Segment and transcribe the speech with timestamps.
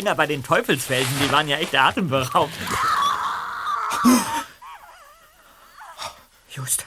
[0.00, 2.54] Klippenspringer bei den Teufelsfelsen, die waren ja echt atemberaubend.
[6.50, 6.84] Just.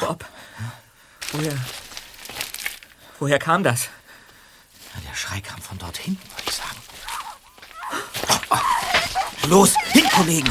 [0.00, 0.24] Bob.
[1.32, 1.56] Woher.
[3.18, 3.88] Woher kam das?
[5.08, 6.76] Der Schrei kam von dort hinten, würde ich sagen.
[9.48, 10.50] Los, hin, Kollegen!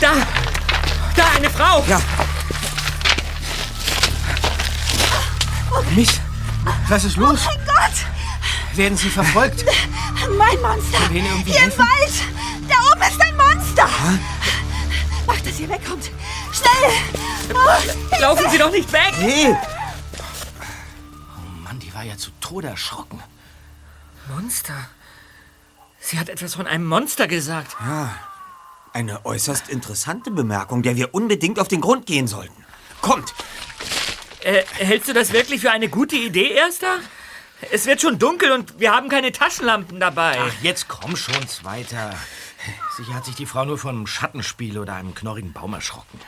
[0.00, 0.12] Da!
[1.16, 1.84] Da, eine Frau!
[1.88, 2.00] Ja.
[5.94, 6.20] Miss,
[6.88, 7.40] was ist los?
[7.44, 8.76] Oh mein Gott!
[8.76, 9.64] Werden Sie verfolgt?
[10.38, 11.08] Mein Monster!
[11.10, 11.78] Hier im helfen?
[11.78, 12.12] Wald!
[12.68, 13.88] Da oben ist ein Monster!
[15.26, 16.10] Macht, dass ihr wegkommt!
[16.52, 16.92] Schnell!
[17.54, 19.12] Oh, Laufen Sie doch nicht weg!
[19.14, 19.56] Hey!
[20.60, 23.22] Oh Mann, die war ja zu Tode erschrocken.
[24.28, 24.74] Monster?
[26.00, 27.76] Sie hat etwas von einem Monster gesagt.
[28.92, 32.64] Eine äußerst interessante Bemerkung, der wir unbedingt auf den Grund gehen sollten.
[33.00, 33.34] Kommt!
[34.44, 36.98] Äh, hältst du das wirklich für eine gute Idee, Erster?
[37.70, 40.36] Es wird schon dunkel und wir haben keine Taschenlampen dabei.
[40.40, 42.12] Ach, jetzt komm schon, Zweiter.
[42.96, 46.20] Sicher hat sich die Frau nur von einem Schattenspiel oder einem knorrigen Baum erschrocken.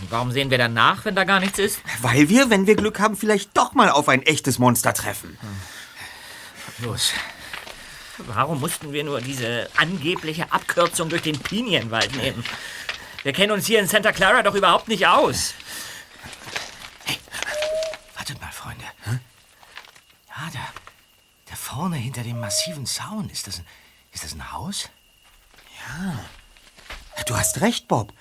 [0.00, 1.80] Und warum sehen wir dann nach, wenn da gar nichts ist?
[2.00, 5.38] Weil wir, wenn wir Glück haben, vielleicht doch mal auf ein echtes Monster treffen.
[6.78, 7.12] Los.
[8.18, 12.44] Warum mussten wir nur diese angebliche Abkürzung durch den Pinienwald nehmen?
[13.22, 15.54] Wir kennen uns hier in Santa Clara doch überhaupt nicht aus.
[18.16, 18.84] Wartet mal, Freunde.
[20.28, 20.60] Ja, da,
[21.50, 23.66] da vorne hinter dem massiven Zaun, ist das ein,
[24.12, 24.90] ist das ein Haus?
[27.26, 28.12] Du hast recht, Bob.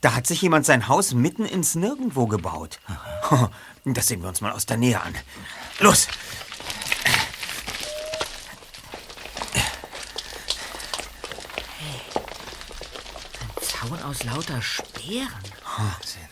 [0.00, 2.80] Da hat sich jemand sein Haus mitten ins Nirgendwo gebaut.
[3.84, 5.14] Das sehen wir uns mal aus der Nähe an.
[5.80, 6.08] Los!
[13.60, 15.28] Zaun aus lauter Speeren.
[15.76, 16.28] Wahnsinn.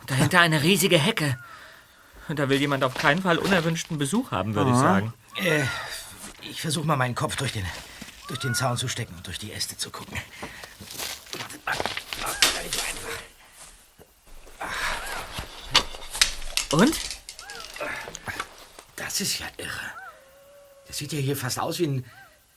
[0.00, 1.38] Und dahinter eine riesige Hecke.
[2.28, 5.12] Und da will jemand auf keinen Fall unerwünschten Besuch haben, würde ich sagen.
[5.36, 5.64] Äh,
[6.42, 7.64] ich versuche mal meinen Kopf durch den,
[8.28, 10.16] durch den Zaun zu stecken und durch die Äste zu gucken.
[16.72, 16.94] Und?
[18.96, 19.90] Das ist ja irre.
[20.86, 22.04] Das sieht ja hier fast aus wie ein,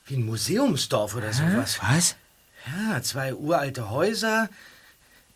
[0.06, 1.80] wie ein Museumsdorf oder sowas.
[1.82, 2.16] Was?
[2.66, 4.50] Ja, zwei uralte Häuser,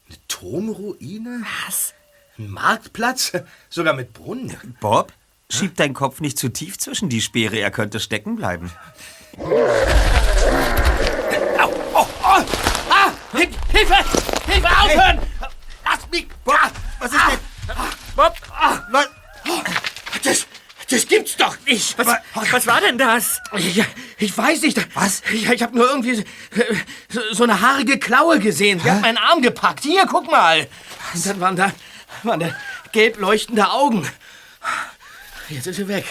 [0.07, 1.93] eine Turmruine, Was?
[2.37, 3.33] ein Marktplatz,
[3.69, 4.77] sogar mit Brunnen.
[4.79, 5.11] Bob,
[5.51, 8.71] schieb deinen Kopf nicht zu tief zwischen die Speere, er könnte stecken bleiben.
[9.37, 9.43] Au,
[11.93, 12.43] oh, oh,
[12.89, 13.95] ah, Hilf- Hilfe!
[14.45, 15.19] Hilfe, aufhören!
[15.85, 16.27] Lass mich!
[16.47, 16.69] Ah,
[16.99, 17.39] Was ist denn?
[18.15, 18.35] Bob,
[18.91, 19.07] Was?
[20.23, 20.47] das,
[20.89, 21.97] das gibt's doch nicht!
[21.97, 22.07] was,
[22.51, 23.39] was war denn das?
[23.55, 23.83] Ich,
[24.17, 24.85] ich weiß nicht.
[24.95, 25.21] Was?
[25.31, 26.25] Ich, ich habe nur irgendwie
[27.09, 28.79] so, so eine haarige Klaue gesehen.
[28.79, 29.83] Sie hat meinen Arm gepackt.
[29.83, 30.67] Hier, guck mal.
[31.13, 31.71] Und dann waren da,
[32.23, 32.49] waren da
[32.91, 34.07] gelb leuchtende Augen.
[35.49, 36.05] Jetzt ist sie weg.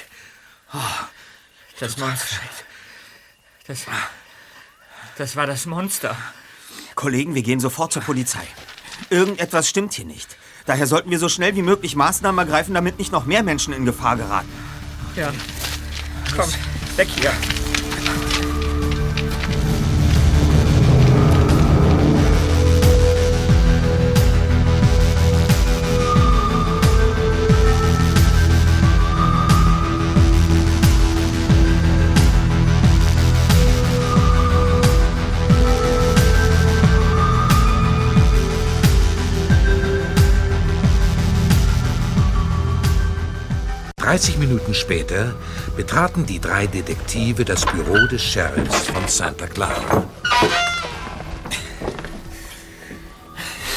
[1.78, 2.36] Das Monster.
[3.66, 3.86] Das,
[5.18, 6.16] das war das Monster.
[6.94, 8.46] Kollegen, wir gehen sofort zur Polizei.
[9.10, 10.36] Irgendetwas stimmt hier nicht.
[10.64, 13.84] Daher sollten wir so schnell wie möglich Maßnahmen ergreifen, damit nicht noch mehr Menschen in
[13.84, 14.48] Gefahr geraten.
[15.14, 15.32] Ja.
[16.34, 16.50] Komm,
[16.96, 17.32] weg hier.
[44.16, 45.34] Dreißig Minuten später
[45.76, 50.08] betraten die drei Detektive das Büro des Sheriffs von Santa Clara.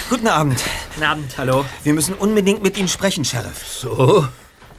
[0.10, 0.64] Guten Abend.
[0.94, 1.38] Guten Abend.
[1.38, 1.66] Hallo.
[1.84, 3.68] Wir müssen unbedingt mit Ihnen sprechen, Sheriff.
[3.68, 4.30] So?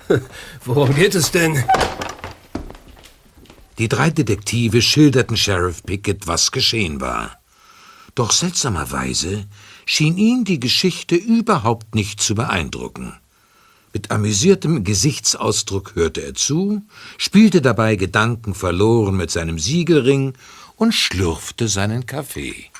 [0.65, 1.62] Worum geht es denn?
[3.77, 7.39] Die drei Detektive schilderten Sheriff Pickett, was geschehen war.
[8.15, 9.45] Doch seltsamerweise
[9.85, 13.20] schien ihn die Geschichte überhaupt nicht zu beeindrucken.
[13.93, 16.83] Mit amüsiertem Gesichtsausdruck hörte er zu,
[17.19, 20.35] spielte dabei Gedanken verloren mit seinem Siegelring
[20.77, 22.71] und schlürfte seinen Kaffee.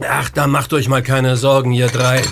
[0.00, 2.22] Ach, da macht euch mal keine Sorgen, ihr drei.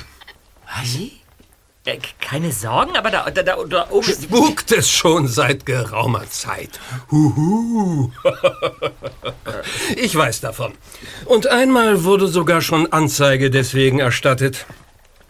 [1.87, 4.11] Äh, keine Sorgen, aber da, da, da, da oben.
[4.11, 6.81] Spukt es schon seit geraumer Zeit.
[7.11, 8.11] Huhu.
[9.97, 10.73] ich weiß davon.
[11.27, 14.67] Und einmal wurde sogar schon Anzeige deswegen erstattet.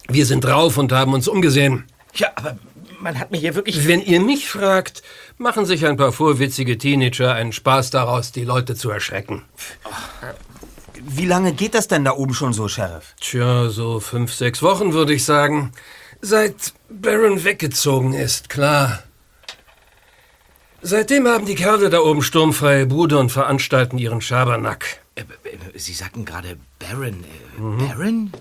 [0.09, 1.85] Wir sind drauf und haben uns umgesehen.
[2.15, 2.57] Ja, aber
[3.01, 3.87] man hat mir hier wirklich...
[3.87, 5.03] Wenn ihr mich fragt,
[5.39, 9.43] machen sich ein paar vorwitzige Teenager einen Spaß daraus, die Leute zu erschrecken.
[11.01, 13.15] Wie lange geht das denn da oben schon so, Sheriff?
[13.21, 15.73] Tja, so fünf, sechs Wochen würde ich sagen.
[16.21, 19.03] Seit Baron weggezogen ist, klar.
[20.81, 25.01] Seitdem haben die Kerle da oben sturmfreie Bude und veranstalten ihren Schabernack.
[25.15, 27.25] Äh, äh, Sie sagten gerade Baron.
[27.25, 28.33] Äh, Baron?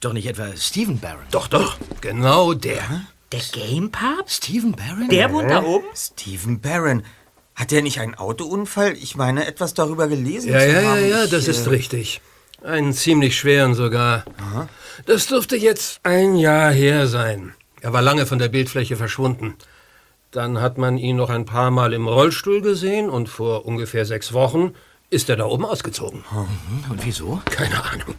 [0.00, 1.24] Doch nicht etwa Stephen Baron.
[1.30, 2.82] Doch, doch, genau der.
[3.32, 4.28] Der Game Pub?
[4.28, 5.08] Stephen Baron?
[5.08, 5.86] Der wohnt da oben?
[5.94, 7.02] Stephen Barron.
[7.54, 8.92] Hat er nicht einen Autounfall?
[8.92, 11.08] Ich meine, etwas darüber gelesen Ja, zu ja, ja, haben.
[11.08, 12.20] ja, Ich, das äh, ist richtig.
[12.62, 14.24] Einen ziemlich schweren sogar.
[15.06, 17.54] Das dürfte jetzt ein Jahr her sein.
[17.80, 19.54] Er war lange von der Bildfläche verschwunden.
[20.30, 24.32] Dann hat man ihn noch ein paar Mal im Rollstuhl gesehen und vor ungefähr sechs
[24.32, 24.72] Wochen
[25.08, 26.24] ist er da oben ausgezogen.
[26.90, 27.40] Und wieso?
[27.46, 28.14] Keine Ahnung.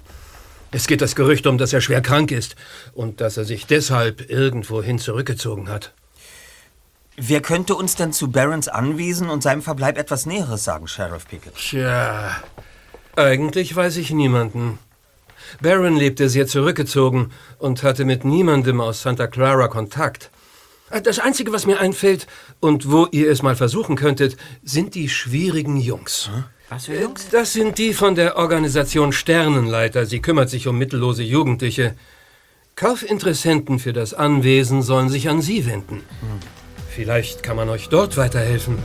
[0.72, 2.56] Es geht das Gerücht um, dass er schwer krank ist
[2.94, 5.94] und dass er sich deshalb irgendwohin zurückgezogen hat.
[7.16, 11.56] Wer könnte uns denn zu Barrons Anwesen und seinem Verbleib etwas Näheres sagen, Sheriff Pickett?
[11.56, 12.36] Tja,
[13.16, 14.78] eigentlich weiß ich niemanden.
[15.62, 20.30] Baron lebte sehr zurückgezogen und hatte mit niemandem aus Santa Clara Kontakt.
[21.04, 22.28] Das Einzige, was mir einfällt
[22.60, 26.30] und wo ihr es mal versuchen könntet, sind die schwierigen Jungs.
[26.70, 27.30] Was für Jungs?
[27.30, 30.06] Das sind die von der Organisation Sternenleiter.
[30.06, 31.96] Sie kümmert sich um mittellose Jugendliche.
[32.76, 36.04] Kaufinteressenten für das Anwesen sollen sich an Sie wenden.
[36.90, 38.78] Vielleicht kann man euch dort weiterhelfen.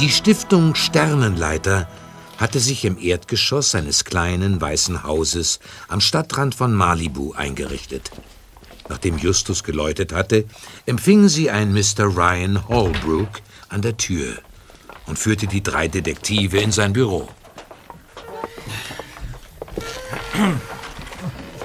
[0.00, 1.88] Die Stiftung Sternenleiter
[2.36, 5.58] hatte sich im Erdgeschoss eines kleinen weißen Hauses
[5.88, 8.12] am Stadtrand von Malibu eingerichtet.
[8.88, 10.44] Nachdem Justus geläutet hatte,
[10.86, 12.04] empfing sie ein Mr.
[12.04, 13.40] Ryan Holbrook
[13.70, 14.38] an der Tür
[15.06, 17.28] und führte die drei Detektive in sein Büro.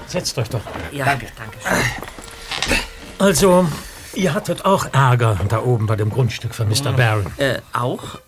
[0.07, 0.61] Setzt euch doch.
[0.91, 1.27] Ja, danke.
[1.37, 2.79] danke schön.
[3.19, 3.67] Also,
[4.15, 6.93] ihr hattet auch Ärger da oben bei dem Grundstück von Mr.
[6.93, 7.31] Barron.
[7.37, 8.19] Äh, auch?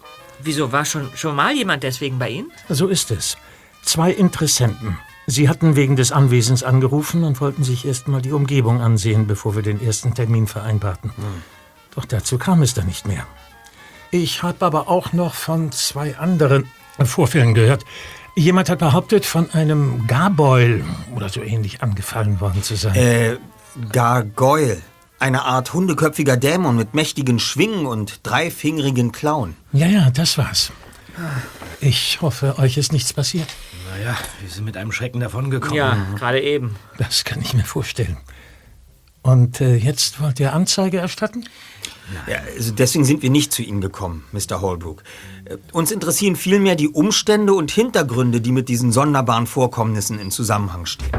[0.41, 2.51] Wieso war schon, schon mal jemand deswegen bei Ihnen?
[2.69, 3.37] So ist es.
[3.83, 4.97] Zwei Interessenten.
[5.27, 9.55] Sie hatten wegen des Anwesens angerufen und wollten sich erst mal die Umgebung ansehen, bevor
[9.55, 11.11] wir den ersten Termin vereinbarten.
[11.95, 13.25] Doch dazu kam es dann nicht mehr.
[14.11, 16.69] Ich habe aber auch noch von zwei anderen
[17.03, 17.85] Vorfällen gehört.
[18.35, 20.83] Jemand hat behauptet, von einem Garboil
[21.15, 22.95] oder so ähnlich angefallen worden zu sein.
[22.95, 23.37] Äh,
[23.91, 24.81] Gargoyle.
[25.19, 29.55] Eine Art hundeköpfiger Dämon mit mächtigen Schwingen und dreifingerigen Klauen.
[29.71, 30.71] Ja, ja, das war's.
[31.79, 33.47] Ich hoffe, euch ist nichts passiert.
[33.89, 35.75] Naja, wir sind mit einem Schrecken davongekommen.
[35.75, 36.75] Ja, gerade eben.
[36.97, 38.17] Das kann ich mir vorstellen.
[39.21, 41.45] Und äh, jetzt wollt ihr Anzeige erstatten?
[42.27, 44.61] Ja, also deswegen sind wir nicht zu Ihnen gekommen, Mr.
[44.61, 45.01] Holbrook.
[45.45, 50.85] Äh, Uns interessieren vielmehr die Umstände und Hintergründe, die mit diesen sonderbaren Vorkommnissen in Zusammenhang
[50.85, 51.09] stehen.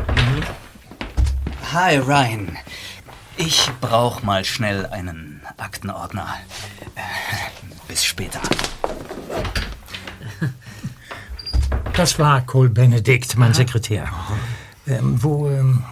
[1.73, 2.57] Hi, Ryan.
[3.39, 6.27] Ich brauch mal schnell einen Aktenordner.
[6.95, 7.01] Äh,
[7.87, 8.41] Bis später.
[11.95, 14.09] Das war Cole Benedict, mein Sekretär.
[14.87, 15.83] Ähm, wo ähm,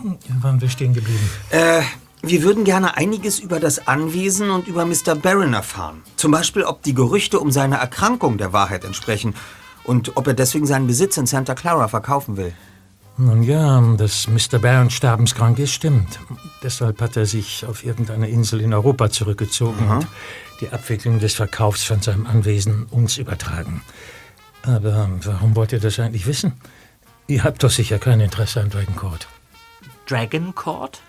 [0.41, 1.31] waren wir stehen geblieben?
[1.51, 1.83] Äh,
[2.23, 5.15] wir würden gerne einiges über das Anwesen und über Mr.
[5.15, 6.03] Barron erfahren.
[6.17, 9.35] Zum Beispiel, ob die Gerüchte um seine Erkrankung der Wahrheit entsprechen
[9.85, 12.55] und ob er deswegen seinen Besitz in Santa Clara verkaufen will.
[13.17, 14.59] Nun ja, dass Mr.
[14.59, 16.19] Barron sterbenskrank ist, stimmt.
[16.65, 20.07] Deshalb hat er sich auf irgendeine Insel in Europa zurückgezogen und
[20.61, 23.83] die Abwicklung des Verkaufs von seinem Anwesen uns übertragen.
[24.63, 26.55] Aber warum wollt ihr das eigentlich wissen?
[27.29, 29.29] Ihr habt doch sicher kein Interesse an Dragon Court.
[30.07, 31.01] Dragon Court?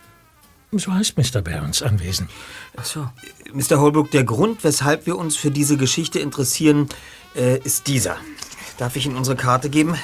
[0.72, 1.42] So heißt Mr.
[1.42, 2.30] Barrons Anwesen.
[2.76, 3.10] Ach so.
[3.54, 3.80] Mr.
[3.80, 6.90] Holbrook, der Grund, weshalb wir uns für diese Geschichte interessieren,
[7.36, 8.18] äh, ist dieser.
[8.78, 9.96] Darf ich Ihnen unsere Karte geben?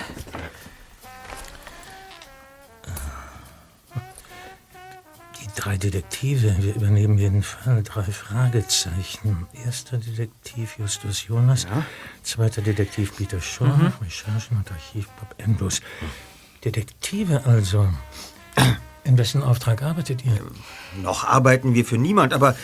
[5.56, 9.48] Drei Detektive, wir übernehmen jeden Fall drei Fragezeichen.
[9.66, 11.68] Erster Detektiv Justus Jonas,
[12.24, 15.82] zweiter Detektiv Peter Shaw, Recherchen und Archiv Bob Endlos.
[16.64, 17.88] Detektive also.
[19.04, 20.40] In wessen Auftrag arbeitet ihr?
[21.02, 22.56] Noch arbeiten wir für niemand, aber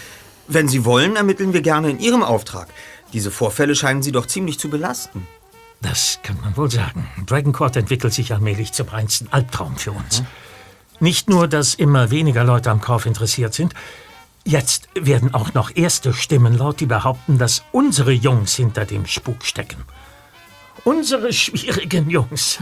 [0.47, 2.67] wenn Sie wollen, ermitteln wir gerne in Ihrem Auftrag.
[3.13, 5.27] Diese Vorfälle scheinen Sie doch ziemlich zu belasten.
[5.81, 7.07] Das kann man wohl sagen.
[7.25, 10.23] Dragon Court entwickelt sich allmählich zum reinsten Albtraum für uns.
[10.99, 13.73] Nicht nur, dass immer weniger Leute am Kauf interessiert sind,
[14.43, 19.43] jetzt werden auch noch erste Stimmen laut, die behaupten, dass unsere Jungs hinter dem Spuk
[19.45, 19.83] stecken.
[20.83, 22.59] Unsere schwierigen Jungs.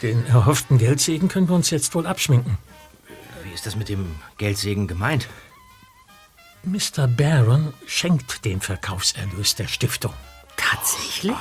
[0.00, 2.58] Den erhofften Geldsegen können wir uns jetzt wohl abschminken.
[3.44, 5.28] Wie ist das mit dem Geldsegen gemeint?
[6.64, 7.08] Mr.
[7.08, 10.14] Barron schenkt den Verkaufserlös der Stiftung.
[10.56, 11.36] Tatsächlich?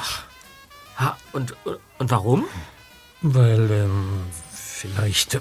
[0.97, 1.55] Ha, und,
[1.99, 2.45] und warum?
[3.21, 4.23] Weil, ähm,
[4.81, 5.39] vielleicht,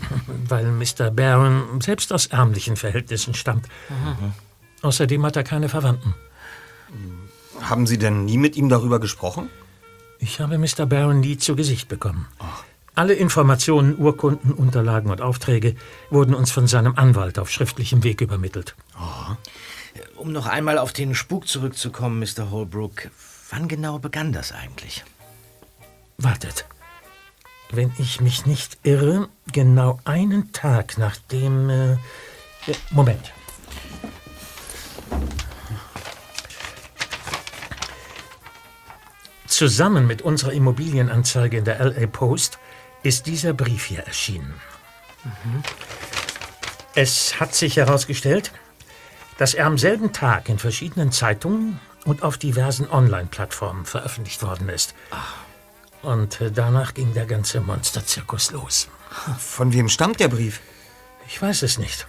[0.48, 1.10] weil Mr.
[1.10, 3.66] Barron selbst aus ärmlichen Verhältnissen stammt.
[4.82, 6.14] Außerdem hat er keine Verwandten.
[7.60, 9.50] Haben Sie denn nie mit ihm darüber gesprochen?
[10.18, 10.86] Ich habe Mr.
[10.86, 12.26] Barron nie zu Gesicht bekommen.
[12.94, 15.76] Alle Informationen, Urkunden, Unterlagen und Aufträge
[16.10, 18.74] wurden uns von seinem Anwalt auf schriftlichem Weg übermittelt.
[20.16, 22.50] Um noch einmal auf den Spuk zurückzukommen, Mr.
[22.50, 23.10] Holbrook.
[23.50, 25.04] Wann genau begann das eigentlich?
[26.18, 26.66] Wartet.
[27.72, 31.70] Wenn ich mich nicht irre, genau einen Tag nachdem.
[31.70, 31.96] Äh,
[32.90, 33.32] Moment.
[39.46, 42.58] Zusammen mit unserer Immobilienanzeige in der LA Post
[43.02, 44.54] ist dieser Brief hier erschienen.
[46.94, 48.52] Es hat sich herausgestellt,
[49.38, 54.94] dass er am selben Tag in verschiedenen Zeitungen und auf diversen Online-Plattformen veröffentlicht worden ist.
[56.02, 58.88] Und danach ging der ganze Monsterzirkus los.
[59.38, 60.60] Von wem stammt der Brief?
[61.26, 62.06] Ich weiß es nicht.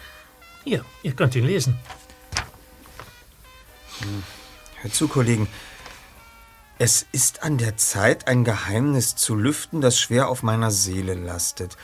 [0.63, 1.77] Hier, ihr könnt ihn lesen.
[4.81, 5.47] Hör zu, Kollegen.
[6.79, 11.77] Es ist an der Zeit, ein Geheimnis zu lüften, das schwer auf meiner Seele lastet.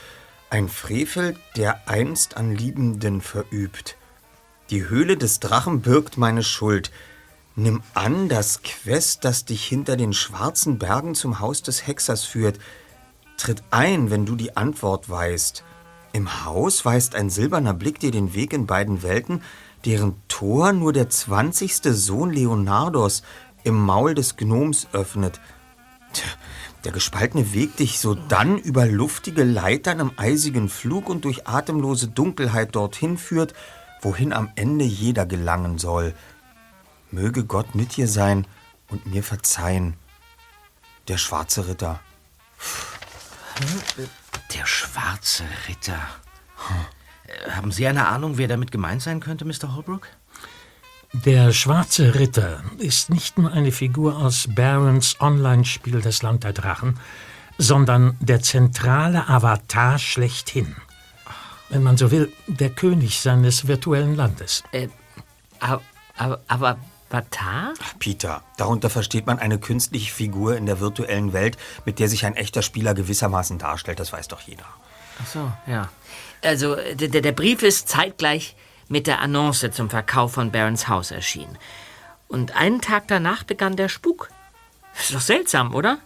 [0.50, 3.96] Ein Frevel, der einst an Liebenden verübt.
[4.70, 6.90] Die Höhle des Drachen birgt meine Schuld.
[7.58, 12.60] Nimm an das Quest, das dich hinter den schwarzen Bergen zum Haus des Hexers führt.
[13.36, 15.64] Tritt ein, wenn du die Antwort weißt.
[16.12, 19.42] Im Haus weist ein silberner Blick dir den Weg in beiden Welten,
[19.84, 23.24] deren Tor nur der zwanzigste Sohn Leonardos
[23.64, 25.40] im Maul des Gnoms öffnet.
[26.84, 32.76] Der gespaltene Weg dich sodann über luftige Leitern im eisigen Flug und durch atemlose Dunkelheit
[32.76, 33.52] dorthin führt,
[34.00, 36.14] wohin am Ende jeder gelangen soll.
[37.10, 38.46] Möge Gott mit dir sein
[38.88, 39.94] und mir verzeihen.
[41.08, 42.00] Der schwarze Ritter.
[44.54, 46.00] Der schwarze Ritter.
[47.26, 49.74] Äh, Haben Sie eine Ahnung, wer damit gemeint sein könnte, Mr.
[49.74, 50.08] Holbrook?
[51.12, 57.00] Der schwarze Ritter ist nicht nur eine Figur aus Barons Online-Spiel Das Land der Drachen,
[57.56, 60.76] sondern der zentrale Avatar schlechthin.
[61.70, 64.62] Wenn man so will, der König seines virtuellen Landes.
[64.72, 64.88] Äh,
[65.60, 65.82] aber,
[66.16, 67.74] aber, aber Avatar?
[67.98, 72.36] Peter, darunter versteht man eine künstliche Figur in der virtuellen Welt, mit der sich ein
[72.36, 74.00] echter Spieler gewissermaßen darstellt.
[74.00, 74.64] Das weiß doch jeder.
[75.22, 75.88] Ach so, ja.
[76.42, 78.56] Also, der, der Brief ist zeitgleich
[78.88, 81.58] mit der Annonce zum Verkauf von Barons Haus erschienen.
[82.28, 84.28] Und einen Tag danach begann der Spuk.
[84.98, 85.98] Ist doch seltsam, oder?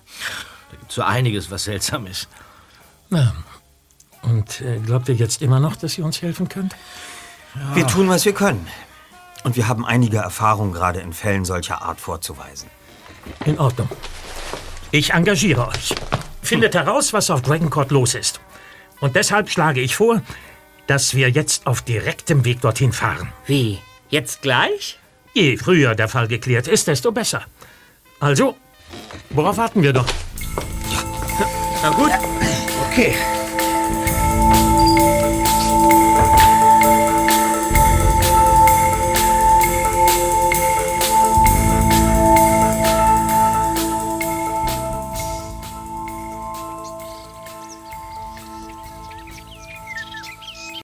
[0.70, 2.28] Da gibt so einiges, was seltsam ist.
[3.10, 3.34] Na,
[4.22, 6.74] und äh, glaubt ihr jetzt immer noch, dass ihr uns helfen könnt?
[7.74, 8.66] Wir tun, was wir können.
[9.44, 12.68] Und wir haben einige Erfahrungen gerade in Fällen solcher Art vorzuweisen.
[13.44, 13.88] In Ordnung.
[14.90, 15.94] Ich engagiere euch.
[16.42, 18.40] Findet heraus, was auf Dragon Court los ist.
[19.00, 20.22] Und deshalb schlage ich vor,
[20.86, 23.32] dass wir jetzt auf direktem Weg dorthin fahren.
[23.46, 23.78] Wie?
[24.10, 24.98] Jetzt gleich?
[25.32, 27.42] Je früher der Fall geklärt ist, desto besser.
[28.20, 28.56] Also,
[29.30, 30.06] worauf warten wir doch?
[31.82, 32.10] Na gut.
[32.90, 33.14] Okay.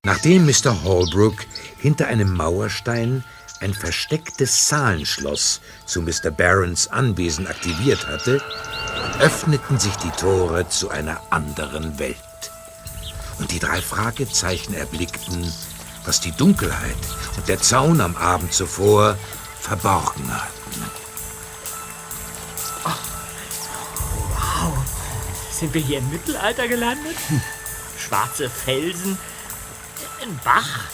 [0.04, 0.82] Nachdem Mr.
[0.84, 1.36] Holbrook
[1.76, 3.24] hinter einem Mauerstein
[3.60, 6.30] ein verstecktes Zahlenschloss zu Mr.
[6.30, 8.40] Barons Anwesen aktiviert hatte,
[9.20, 12.16] öffneten sich die Tore zu einer anderen Welt.
[13.38, 15.52] Und die drei Fragezeichen erblickten,
[16.04, 16.96] was die Dunkelheit
[17.36, 19.16] und der Zaun am Abend zuvor
[19.60, 20.58] verborgen hatten.
[25.50, 27.16] Sind wir hier im Mittelalter gelandet?
[27.98, 29.18] Schwarze Felsen,
[30.22, 30.84] ein Bach,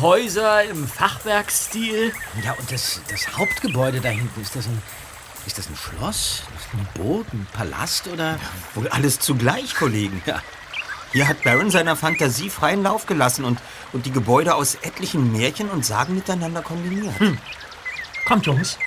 [0.00, 2.12] Häuser im Fachwerkstil.
[2.44, 4.82] Ja, und das, das Hauptgebäude da hinten, ist das ein,
[5.46, 6.42] ist das ein Schloss?
[6.56, 8.38] Ist das ein Boot, ein Palast oder?
[8.74, 10.22] Wohl alles zugleich, Kollegen.
[10.26, 10.42] Ja.
[11.12, 13.58] Hier hat Baron seiner Fantasie freien Lauf gelassen und,
[13.92, 17.14] und die Gebäude aus etlichen Märchen und Sagen miteinander kombiniert.
[18.26, 18.78] Kommt, Jungs.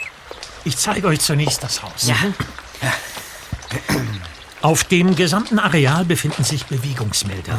[0.63, 2.07] Ich zeige euch zunächst das Haus.
[2.07, 2.15] Ja.
[4.61, 7.57] Auf dem gesamten Areal befinden sich Bewegungsmelder.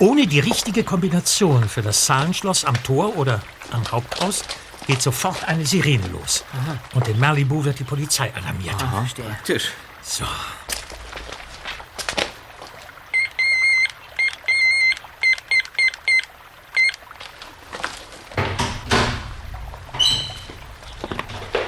[0.00, 3.40] Ohne die richtige Kombination für das Zahlenschloss am Tor oder
[3.70, 4.42] am Haupthaus
[4.88, 6.44] geht sofort eine Sirene los.
[6.92, 8.74] Und in Malibu wird die Polizei alarmiert.
[8.80, 9.38] Verstehe.
[9.44, 9.68] Tisch.
[10.02, 10.24] So.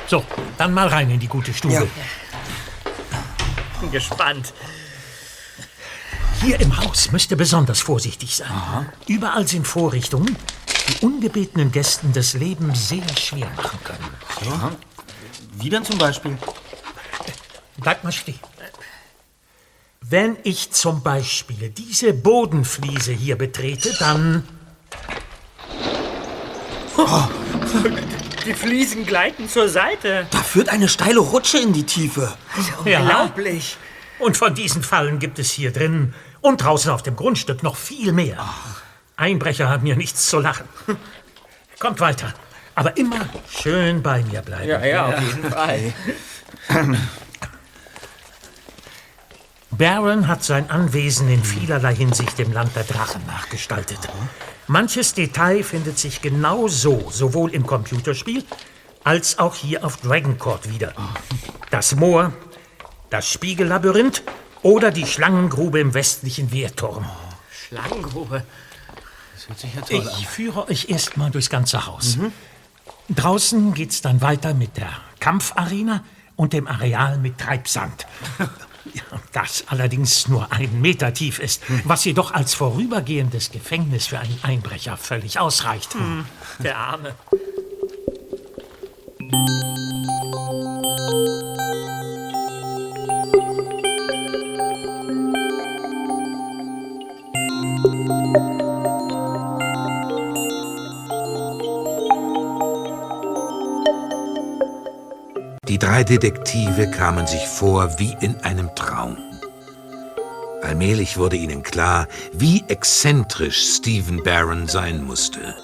[0.08, 0.24] So,
[0.58, 1.74] dann mal rein in die gute Stube.
[1.74, 1.82] Ja.
[3.90, 4.52] Gespannt.
[6.40, 8.92] Hier im Haus müsst ihr besonders vorsichtig sein.
[9.06, 10.36] Überall sind Vorrichtungen,
[10.88, 14.10] die ungebetenen Gästen das Leben sehr schwer machen können.
[15.54, 16.36] Wie denn zum Beispiel?
[17.78, 18.40] Bleibt mal stehen.
[20.00, 24.46] Wenn ich zum Beispiel diese Bodenfliese hier betrete, dann...
[28.44, 30.26] Die Fliesen gleiten zur Seite.
[30.30, 32.32] Da führt eine steile Rutsche in die Tiefe.
[32.78, 33.76] Unglaublich.
[34.18, 38.12] Und von diesen Fallen gibt es hier drin und draußen auf dem Grundstück noch viel
[38.12, 38.44] mehr.
[39.16, 40.64] Einbrecher haben hier nichts zu lachen.
[41.78, 42.34] Kommt weiter.
[42.74, 44.68] Aber immer schön bei mir bleiben.
[44.86, 45.92] ja, auf jeden Fall.
[49.72, 53.98] Baron hat sein Anwesen in vielerlei Hinsicht dem Land der Drachen nachgestaltet.
[54.66, 58.44] Manches Detail findet sich genau so, sowohl im Computerspiel
[59.02, 60.92] als auch hier auf Dragoncourt wieder.
[61.70, 62.34] Das Moor,
[63.08, 64.22] das Spiegellabyrinth
[64.60, 67.06] oder die Schlangengrube im westlichen Wehrturm.
[67.50, 68.44] Schlangengrube.
[69.34, 70.18] Das hört sich ja toll an.
[70.20, 72.18] Ich führe euch erstmal durchs ganze Haus.
[73.08, 76.04] Draußen geht's dann weiter mit der Kampfarena
[76.36, 78.06] und dem Areal mit Treibsand.
[78.94, 84.38] Ja, Das allerdings nur ein Meter tief ist, was jedoch als vorübergehendes Gefängnis für einen
[84.42, 85.96] Einbrecher völlig ausreicht.
[86.58, 87.14] Der Arme.
[106.02, 109.16] Drei Detektive kamen sich vor wie in einem Traum.
[110.60, 115.54] Allmählich wurde ihnen klar, wie exzentrisch Stephen Barron sein musste.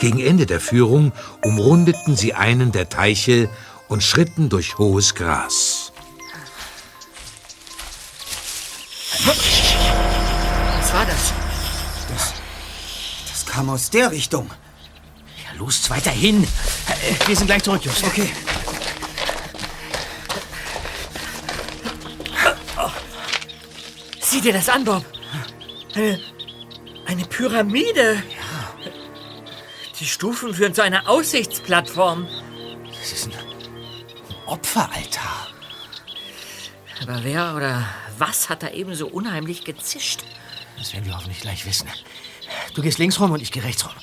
[0.00, 1.12] Gegen Ende der Führung
[1.42, 3.48] umrundeten sie einen der Teiche
[3.88, 5.92] und schritten durch hohes Gras.
[9.24, 11.32] Was war das?
[13.28, 14.50] Das kam aus der Richtung.
[15.44, 16.44] Ja, los, weiter hin.
[16.44, 18.04] Äh, Wir sind gleich zurück, Just.
[18.04, 18.30] Okay.
[24.36, 25.02] Sieh dir das an, Bob.
[25.94, 26.20] Eine,
[27.06, 28.22] eine Pyramide.
[29.98, 32.28] Die Stufen führen zu einer Aussichtsplattform.
[33.00, 33.32] Das ist ein,
[34.44, 35.48] Opferaltar.
[37.00, 40.24] Aber wer oder was hat da eben so unheimlich gezischt?
[40.76, 41.88] Das werden wir hoffentlich gleich wissen.
[42.74, 43.94] Du gehst links rum und ich gehe rechts rum.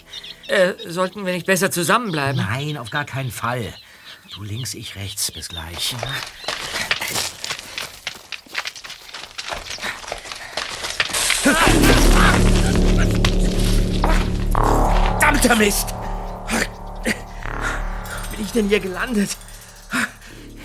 [0.48, 2.38] Äh, sollten wir nicht besser zusammenbleiben?
[2.38, 3.72] Nein, auf gar keinen Fall.
[4.34, 5.32] Du links, ich rechts.
[5.32, 5.96] Bis gleich.
[14.54, 15.94] Verdammter Mist!
[16.50, 19.38] Wo bin ich denn hier gelandet?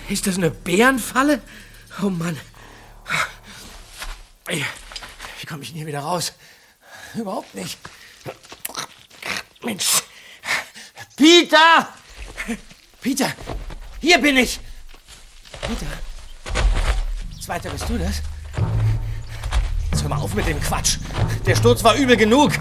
[0.07, 1.41] Ist das eine Bärenfalle?
[2.01, 2.37] Oh Mann.
[4.47, 6.33] Wie komme ich denn hier wieder raus?
[7.15, 7.77] Überhaupt nicht.
[9.63, 10.03] Mensch.
[11.15, 11.89] Peter!
[13.01, 13.31] Peter,
[13.99, 14.59] hier bin ich.
[15.61, 15.85] Peter.
[17.41, 18.21] Zweiter, bist du das?
[19.99, 20.97] Jetzt hör mal auf mit dem Quatsch.
[21.45, 22.53] Der Sturz war übel genug.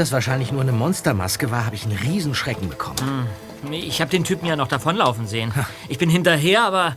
[0.00, 3.26] Das wahrscheinlich nur eine Monstermaske war, habe ich einen Riesenschrecken bekommen.
[3.68, 5.52] Nee, Ich habe den Typen ja noch davonlaufen sehen.
[5.88, 6.96] Ich bin hinterher, aber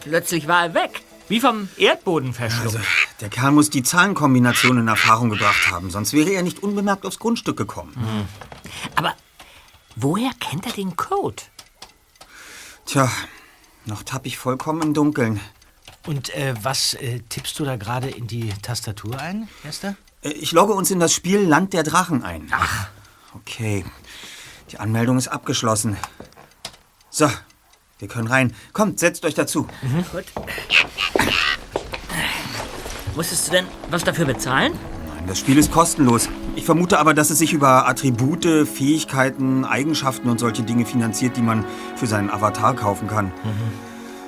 [0.00, 1.02] plötzlich war er weg.
[1.28, 2.76] Wie vom Erdboden verschluckt.
[2.76, 2.78] Also,
[3.20, 7.18] der Kerl muss die Zahlenkombination in Erfahrung gebracht haben, sonst wäre er nicht unbemerkt aufs
[7.18, 8.26] Grundstück gekommen.
[8.96, 9.12] Aber
[9.94, 11.42] woher kennt er den Code?
[12.86, 13.10] Tja,
[13.84, 15.40] noch tapp ich vollkommen im Dunkeln.
[16.06, 19.96] Und äh, was äh, tippst du da gerade in die Tastatur ein, Esther?
[20.22, 22.48] Äh, Ich logge uns in das Spiel Land der Drachen ein.
[22.50, 22.88] Ach.
[23.34, 23.84] Okay.
[24.70, 25.96] Die Anmeldung ist abgeschlossen.
[27.10, 27.30] So,
[27.98, 28.54] wir können rein.
[28.72, 29.66] Kommt, setzt euch dazu.
[30.12, 30.24] Gut.
[33.16, 34.72] Musstest du denn was dafür bezahlen?
[35.14, 36.28] Nein, das Spiel ist kostenlos.
[36.54, 41.42] Ich vermute aber, dass es sich über Attribute, Fähigkeiten, Eigenschaften und solche Dinge finanziert, die
[41.42, 41.64] man
[41.96, 43.32] für seinen Avatar kaufen kann.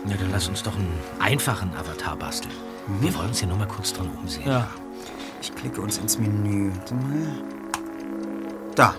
[0.06, 2.54] Ja, dann lass uns doch einen einfachen Avatar basteln.
[3.00, 4.48] Wir wollen uns hier nur mal kurz drin umsehen.
[4.48, 4.66] Ja.
[5.40, 6.70] Ich klicke uns ins Menü.
[6.74, 7.44] Warte mal.
[8.74, 8.94] Da.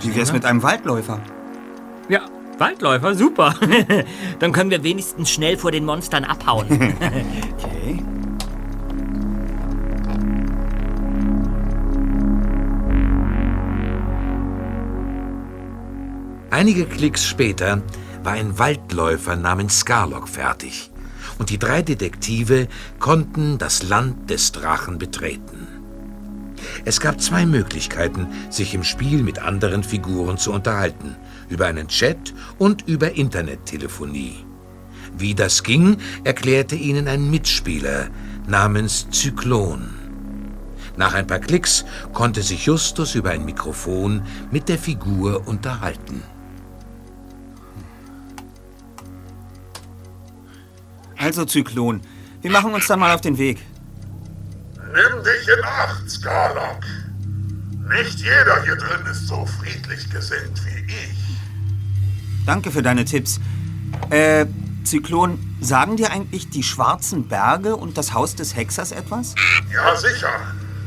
[0.00, 1.20] Wie wär's mit einem Waldläufer?
[2.08, 2.22] Ja,
[2.58, 3.54] Waldläufer, super.
[4.40, 6.66] Dann können wir wenigstens schnell vor den Monstern abhauen.
[7.62, 8.02] Okay.
[16.50, 17.80] Einige Klicks später
[18.22, 20.90] war ein Waldläufer namens Scarlock fertig
[21.40, 25.66] und die drei Detektive konnten das Land des Drachen betreten.
[26.84, 31.16] Es gab zwei Möglichkeiten, sich im Spiel mit anderen Figuren zu unterhalten,
[31.48, 34.44] über einen Chat und über Internettelefonie.
[35.16, 38.10] Wie das ging, erklärte ihnen ein Mitspieler
[38.46, 39.88] namens Zyklon.
[40.98, 46.22] Nach ein paar Klicks konnte sich Justus über ein Mikrofon mit der Figur unterhalten.
[51.20, 52.00] Also, Zyklon,
[52.40, 53.58] wir machen uns dann mal auf den Weg.
[54.76, 56.80] Nimm dich in Acht, Skarlock.
[57.90, 62.46] Nicht jeder hier drin ist so friedlich gesinnt wie ich.
[62.46, 63.38] Danke für deine Tipps.
[64.08, 64.46] Äh,
[64.84, 69.34] Zyklon, sagen dir eigentlich die schwarzen Berge und das Haus des Hexers etwas?
[69.70, 70.32] Ja, sicher.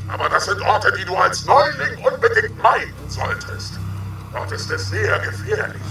[0.07, 3.79] Aber das sind Orte, die du als Neuling unbedingt meiden solltest.
[4.33, 5.81] Dort ist es sehr gefährlich.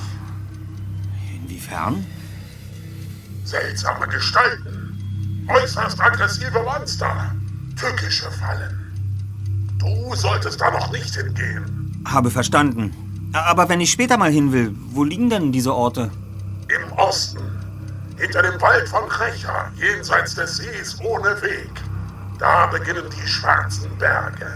[1.33, 2.05] Inwiefern?
[3.45, 5.47] Seltsame Gestalten.
[5.49, 7.35] Äußerst aggressive Monster.
[7.77, 8.79] Tückische Fallen.
[9.79, 12.03] Du solltest da noch nicht hingehen.
[12.07, 12.95] Habe verstanden.
[13.33, 16.11] Aber wenn ich später mal hin will, wo liegen denn diese Orte?
[16.69, 17.41] Im Osten.
[18.19, 21.71] Hinter dem Wald von Krecha, jenseits des Sees ohne Weg.
[22.39, 24.47] Da beginnen die schwarzen Berge.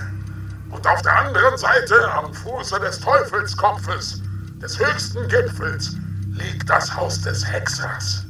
[0.71, 4.23] Und auf der anderen Seite, am Fuße des Teufelskopfes,
[4.61, 5.97] des höchsten Gipfels,
[6.33, 8.26] liegt das Haus des Hexers.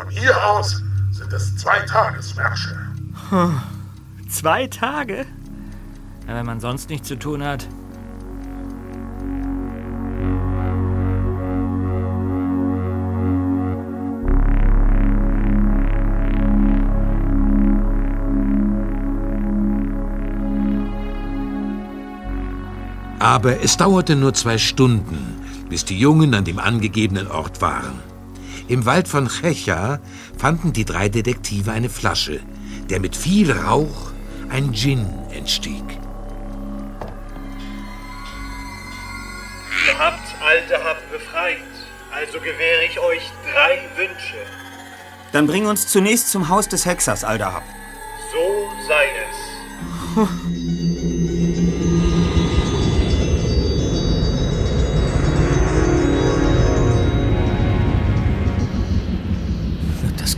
[0.00, 2.74] Von hier aus sind es zwei Tagesmärsche.
[4.30, 5.26] Zwei Tage?
[6.26, 7.68] Ja, wenn man sonst nichts zu tun hat.
[23.18, 28.09] Aber es dauerte nur zwei Stunden, bis die Jungen an dem angegebenen Ort waren.
[28.70, 29.98] Im Wald von Checha
[30.38, 32.38] fanden die drei Detektive eine Flasche,
[32.88, 34.12] der mit viel Rauch
[34.48, 35.82] ein Gin entstieg.
[39.88, 41.56] Ihr habt Aldahab befreit,
[42.12, 44.38] also gewähre ich euch drei Wünsche.
[45.32, 47.64] Dann bring uns zunächst zum Haus des Hexers, Aldahab.
[48.32, 50.46] So sei es.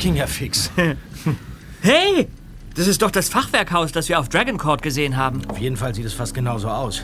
[0.03, 0.71] ging ja fix.
[1.81, 2.29] Hey!
[2.77, 5.45] Das ist doch das Fachwerkhaus, das wir auf Dragon Court gesehen haben.
[5.49, 7.03] Auf jeden Fall sieht es fast genauso aus.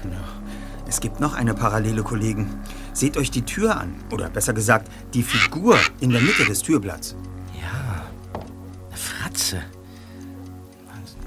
[0.87, 2.49] Es gibt noch eine Parallele, Kollegen.
[2.93, 3.97] Seht euch die Tür an.
[4.13, 7.17] Oder besser gesagt, die Figur in der Mitte des Türblatts.
[7.61, 8.05] Ja,
[8.87, 9.63] eine Fratze.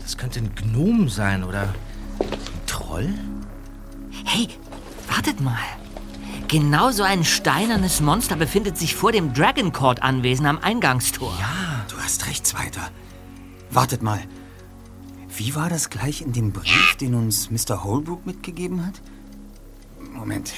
[0.01, 1.63] Das könnte ein Gnom sein oder
[2.19, 3.09] ein Troll?
[4.23, 4.47] Hey,
[5.09, 5.59] wartet mal.
[6.51, 11.33] Genau so ein steinernes Monster befindet sich vor dem Dragon Court Anwesen am Eingangstor.
[11.39, 12.91] Ja, du hast recht, Zweiter.
[13.69, 14.19] Wartet mal.
[15.29, 17.85] Wie war das gleich in dem Brief, den uns Mr.
[17.85, 18.95] Holbrook mitgegeben hat?
[20.11, 20.51] Moment.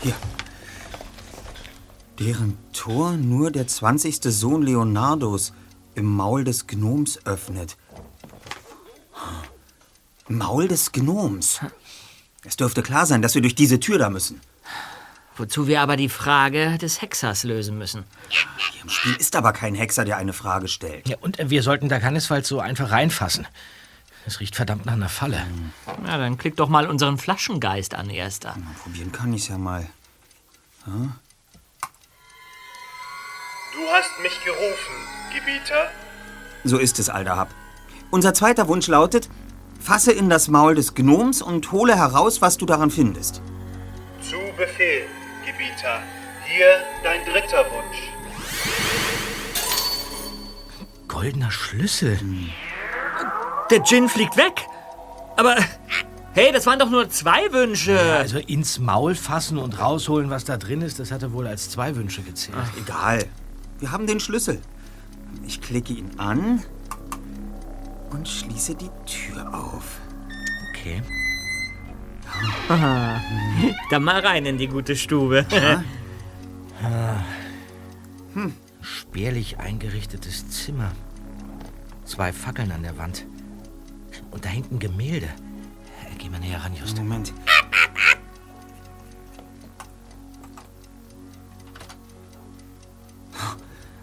[0.00, 0.14] Hier.
[2.18, 4.22] Deren Tor nur der 20.
[4.22, 5.52] Sohn Leonardos
[5.94, 7.76] im Maul des Gnoms öffnet.
[10.26, 11.60] Maul des Gnoms.
[12.44, 14.40] Es dürfte klar sein, dass wir durch diese Tür da müssen.
[15.36, 18.04] Wozu wir aber die Frage des Hexers lösen müssen.
[18.28, 21.08] Hier im Spiel ist aber kein Hexer, der eine Frage stellt.
[21.08, 23.46] Ja, und wir sollten da keinesfalls so einfach reinfassen.
[24.26, 25.44] Es riecht verdammt nach einer Falle.
[26.02, 28.56] Na, dann klick doch mal unseren Flaschengeist an, Erster.
[28.82, 29.88] Probieren kann ich's ja mal.
[30.86, 30.92] Ja?
[33.72, 34.94] Du hast mich gerufen,
[35.34, 35.90] Gebieter.
[36.62, 37.52] So ist es, Aldahab.
[38.10, 39.28] Unser zweiter Wunsch lautet,
[39.82, 43.42] fasse in das Maul des Gnoms und hole heraus, was du daran findest.
[44.20, 45.06] Zu Befehl,
[45.44, 46.00] Gebieter.
[46.46, 46.66] Hier
[47.02, 47.98] dein dritter Wunsch.
[51.08, 52.18] Goldener Schlüssel.
[53.70, 54.66] Der Gin fliegt weg.
[55.36, 55.56] Aber
[56.32, 57.92] hey, das waren doch nur zwei Wünsche.
[57.92, 61.46] Ja, also ins Maul fassen und rausholen, was da drin ist, das hat er wohl
[61.46, 62.56] als zwei Wünsche gezählt.
[62.78, 63.24] Egal.
[63.80, 64.60] Wir haben den Schlüssel.
[65.46, 66.62] Ich klicke ihn an
[68.12, 70.00] und schließe die Tür auf.
[70.70, 71.02] Okay.
[72.68, 73.20] Ah,
[73.90, 75.46] dann mal rein in die gute Stube.
[76.82, 77.20] Hm.
[78.34, 78.54] hm.
[78.80, 80.90] Spärlich eingerichtetes Zimmer.
[82.04, 83.24] Zwei Fackeln an der Wand.
[84.32, 85.28] Und da hängt ein Gemälde.
[86.18, 86.98] Geh mal näher ran, Just.
[86.98, 87.32] Moment.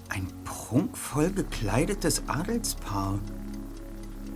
[0.08, 3.20] Ein prunkvoll gekleidetes Adelspaar.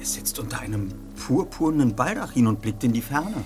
[0.03, 3.45] Es sitzt unter einem purpurnen Baldachin und blickt in die Ferne.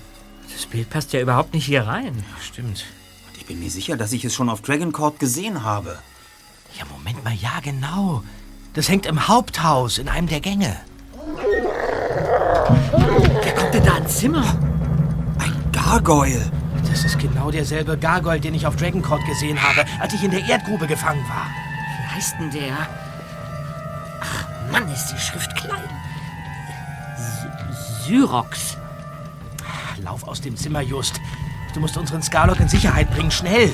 [0.52, 2.26] Das Bild passt ja überhaupt nicht hier rein.
[2.42, 2.84] Stimmt.
[3.28, 6.00] Und ich bin mir sicher, dass ich es schon auf Dragon Court gesehen habe.
[6.76, 8.24] Ja, Moment mal, ja, genau.
[8.74, 10.76] Das hängt im Haupthaus in einem der Gänge.
[13.44, 14.58] Wer kommt denn da ins Zimmer?
[15.38, 16.52] Ein Gargoyle.
[16.90, 20.32] Das ist genau derselbe Gargoyle, den ich auf Dragon Court gesehen habe, als ich in
[20.32, 21.46] der Erdgrube gefangen war.
[22.00, 22.76] Wie heißt denn der?
[24.22, 25.97] Ach, Mann, ist die Schrift klein.
[27.18, 28.78] Sy Syrox.
[30.02, 31.20] Lauf aus dem Zimmer, Just.
[31.74, 33.74] Du musst unseren Scarlock in Sicherheit bringen, schnell.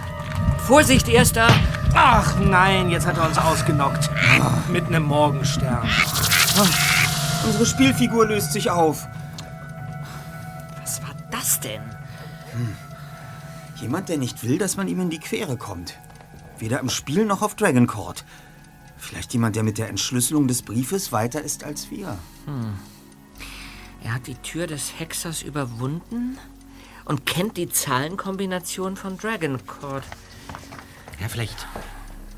[0.57, 1.47] Vorsicht, Erster!
[1.93, 4.09] Ach nein, jetzt hat er uns ausgenockt.
[4.69, 5.87] Mitten im Morgenstern.
[7.45, 9.05] Unsere Spielfigur löst sich auf.
[10.81, 11.81] Was war das denn?
[13.75, 15.99] Jemand, der nicht will, dass man ihm in die Quere kommt.
[16.57, 18.23] Weder im Spiel noch auf Dragon Court.
[18.97, 22.17] Vielleicht jemand, der mit der Entschlüsselung des Briefes weiter ist als wir.
[24.03, 26.37] Er hat die Tür des Hexers überwunden
[27.05, 30.03] und kennt die Zahlenkombination von Dragon Court.
[31.19, 31.67] Ja, vielleicht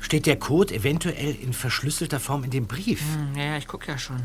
[0.00, 3.00] steht der Code eventuell in verschlüsselter Form in dem Brief.
[3.00, 4.22] Hm, Ja, ich guck ja schon.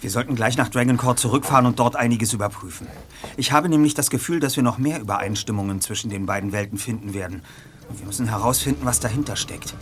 [0.00, 2.86] Wir sollten gleich nach Dragon Court zurückfahren und dort einiges überprüfen.
[3.36, 7.12] Ich habe nämlich das Gefühl, dass wir noch mehr Übereinstimmungen zwischen den beiden Welten finden
[7.12, 7.42] werden.
[7.90, 9.74] Und wir müssen herausfinden, was dahinter steckt.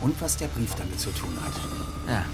[0.00, 1.52] Und was der Brief damit zu tun hat.
[2.08, 2.24] Ja.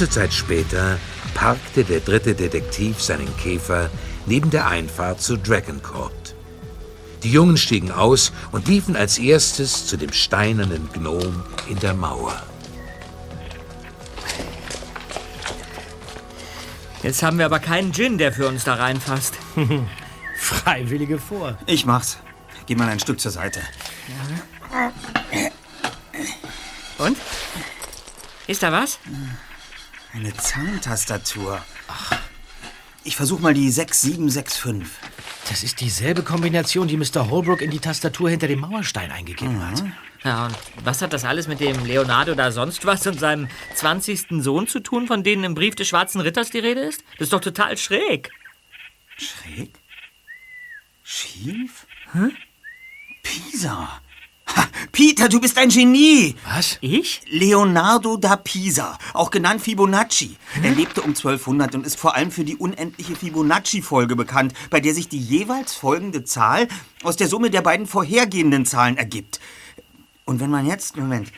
[0.00, 0.98] Kurze Zeit später
[1.34, 3.90] parkte der dritte Detektiv seinen Käfer
[4.24, 6.34] neben der Einfahrt zu Dragon Court.
[7.22, 12.42] Die Jungen stiegen aus und liefen als erstes zu dem steinernen Gnom in der Mauer.
[17.02, 19.34] Jetzt haben wir aber keinen Gin, der für uns da reinfasst.
[20.34, 21.58] Freiwillige vor.
[21.66, 22.16] Ich mach's.
[22.64, 23.60] Geh mal ein Stück zur Seite.
[26.96, 27.18] Und?
[28.46, 28.98] Ist da was?
[30.12, 31.64] Eine Zahntastatur.
[33.04, 34.84] Ich versuch mal die 6765.
[35.48, 37.30] Das ist dieselbe Kombination, die Mr.
[37.30, 39.84] Holbrook in die Tastatur hinter dem Mauerstein eingegeben hat.
[40.22, 44.42] Ja, und was hat das alles mit dem Leonardo da sonst was und seinem 20.
[44.42, 47.02] Sohn zu tun, von denen im Brief des Schwarzen Ritters die Rede ist?
[47.12, 48.30] Das ist doch total schräg.
[49.16, 49.70] Schräg?
[51.02, 51.86] Schief?
[52.12, 52.28] Hä?
[53.22, 54.00] Pisa.
[54.56, 56.34] Ha, Peter, du bist ein Genie.
[56.44, 56.78] Was?
[56.80, 57.22] Ich?
[57.28, 60.36] Leonardo da Pisa, auch genannt Fibonacci.
[60.62, 64.94] Er lebte um 1200 und ist vor allem für die unendliche Fibonacci-Folge bekannt, bei der
[64.94, 66.68] sich die jeweils folgende Zahl
[67.02, 69.40] aus der Summe der beiden vorhergehenden Zahlen ergibt.
[70.24, 70.96] Und wenn man jetzt...
[70.96, 71.32] Moment.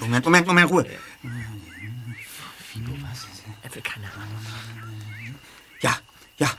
[0.00, 0.86] Moment, Moment, Moment, Ruhe.
[3.62, 4.38] Er will keine Ahnung.
[5.80, 5.96] Ja,
[6.38, 6.50] ja.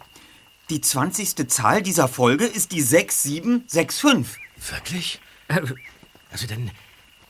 [0.74, 1.48] Die 20.
[1.50, 4.40] Zahl dieser Folge ist die 6765.
[4.72, 5.22] Wirklich?
[6.32, 6.72] Also dann,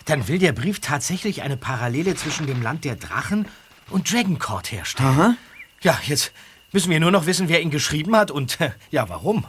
[0.05, 3.49] dann will der Brief tatsächlich eine Parallele zwischen dem Land der Drachen
[3.89, 5.09] und Dragon Court herstellen.
[5.09, 5.35] Aha.
[5.81, 6.31] Ja, jetzt
[6.71, 9.43] müssen wir nur noch wissen, wer ihn geschrieben hat und äh, ja, warum.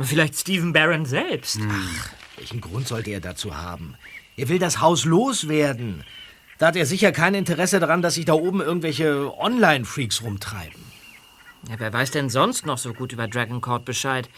[0.00, 1.60] Vielleicht Stephen Barron selbst.
[2.38, 3.96] Welchen Grund sollte er dazu haben?
[4.38, 6.04] Er will das Haus loswerden.
[6.56, 10.99] Da hat er sicher kein Interesse daran, dass sich da oben irgendwelche Online-Freaks rumtreiben.
[11.68, 14.28] Ja, wer weiß denn sonst noch so gut über Dragon Court Bescheid?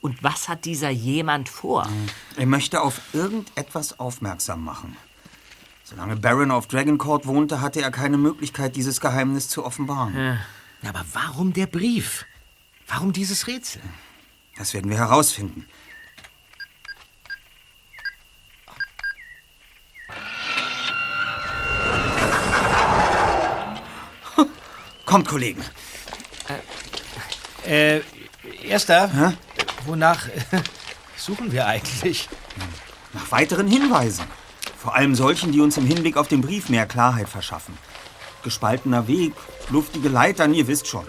[0.00, 1.88] Und was hat dieser jemand vor?
[2.36, 4.96] Er möchte auf irgendetwas aufmerksam machen.
[5.84, 10.14] Solange Baron auf Dragon Court wohnte, hatte er keine Möglichkeit, dieses Geheimnis zu offenbaren.
[10.16, 10.38] Ja.
[10.88, 12.26] Aber warum der Brief?
[12.86, 13.82] Warum dieses Rätsel?
[14.56, 15.66] Das werden wir herausfinden.
[25.04, 25.64] Kommt, Kollegen.
[27.66, 28.00] Äh,
[28.62, 29.36] Erster, Hä?
[29.86, 30.30] wonach äh,
[31.16, 32.28] suchen wir eigentlich?
[33.12, 34.24] Nach weiteren Hinweisen.
[34.76, 37.76] Vor allem solchen, die uns im Hinblick auf den Brief mehr Klarheit verschaffen.
[38.44, 39.32] Gespaltener Weg,
[39.70, 41.04] luftige Leitern, ihr wisst schon.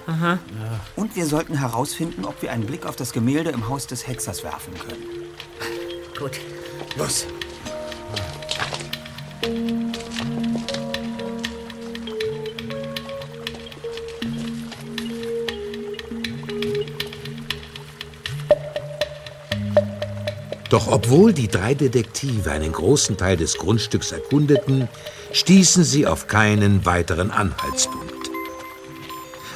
[0.95, 4.43] Und wir sollten herausfinden, ob wir einen Blick auf das Gemälde im Haus des Hexers
[4.43, 5.03] werfen können.
[6.17, 6.39] Gut.
[6.97, 7.27] Los!
[20.69, 24.87] Doch obwohl die drei Detektive einen großen Teil des Grundstücks erkundeten,
[25.33, 28.29] stießen sie auf keinen weiteren Anhaltspunkt.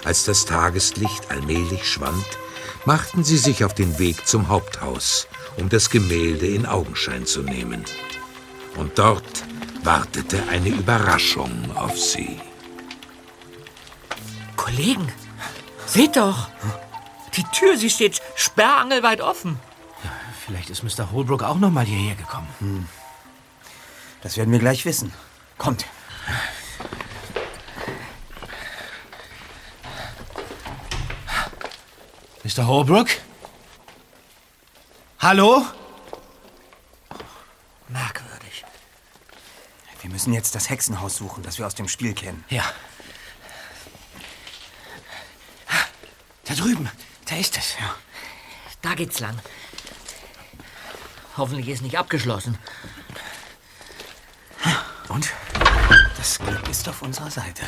[0.03, 2.25] Als das Tageslicht allmählich schwand,
[2.85, 7.85] machten sie sich auf den Weg zum Haupthaus, um das Gemälde in Augenschein zu nehmen.
[8.75, 9.43] Und dort
[9.83, 12.39] wartete eine Überraschung auf sie.
[14.57, 15.07] Kollegen,
[15.85, 16.49] seht doch.
[17.35, 19.59] Die Tür, sie steht sperrangelweit offen.
[20.45, 21.11] Vielleicht ist Mr.
[21.11, 22.47] Holbrook auch noch mal hierher gekommen.
[22.59, 22.87] Hm.
[24.21, 25.13] Das werden wir gleich wissen.
[25.57, 25.85] Kommt.
[32.43, 32.67] Mr.
[32.67, 33.07] Holbrook?
[35.19, 35.65] Hallo?
[37.87, 38.65] Merkwürdig.
[40.01, 42.43] Wir müssen jetzt das Hexenhaus suchen, das wir aus dem Spiel kennen.
[42.49, 42.65] Ja.
[46.43, 46.91] Da drüben,
[47.29, 47.75] da ist es.
[47.79, 47.95] Ja.
[48.81, 49.39] Da geht's lang.
[51.37, 52.57] Hoffentlich ist nicht abgeschlossen.
[55.09, 55.31] Und?
[56.17, 57.63] Das Glück ist auf unserer Seite.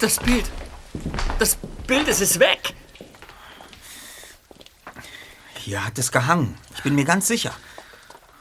[0.00, 0.50] Das Bild.
[1.38, 1.56] Das
[1.86, 2.74] Bild, es ist weg.
[5.56, 6.56] Hier hat es gehangen.
[6.76, 7.52] Ich bin mir ganz sicher.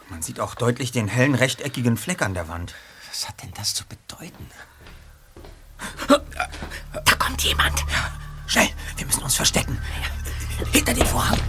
[0.09, 2.75] Man sieht auch deutlich den hellen rechteckigen Fleck an der Wand.
[3.09, 4.49] Was hat denn das zu bedeuten?
[6.07, 7.85] Da kommt jemand.
[8.45, 9.77] Schnell, wir müssen uns verstecken.
[10.71, 11.39] Hinter den Vorhang.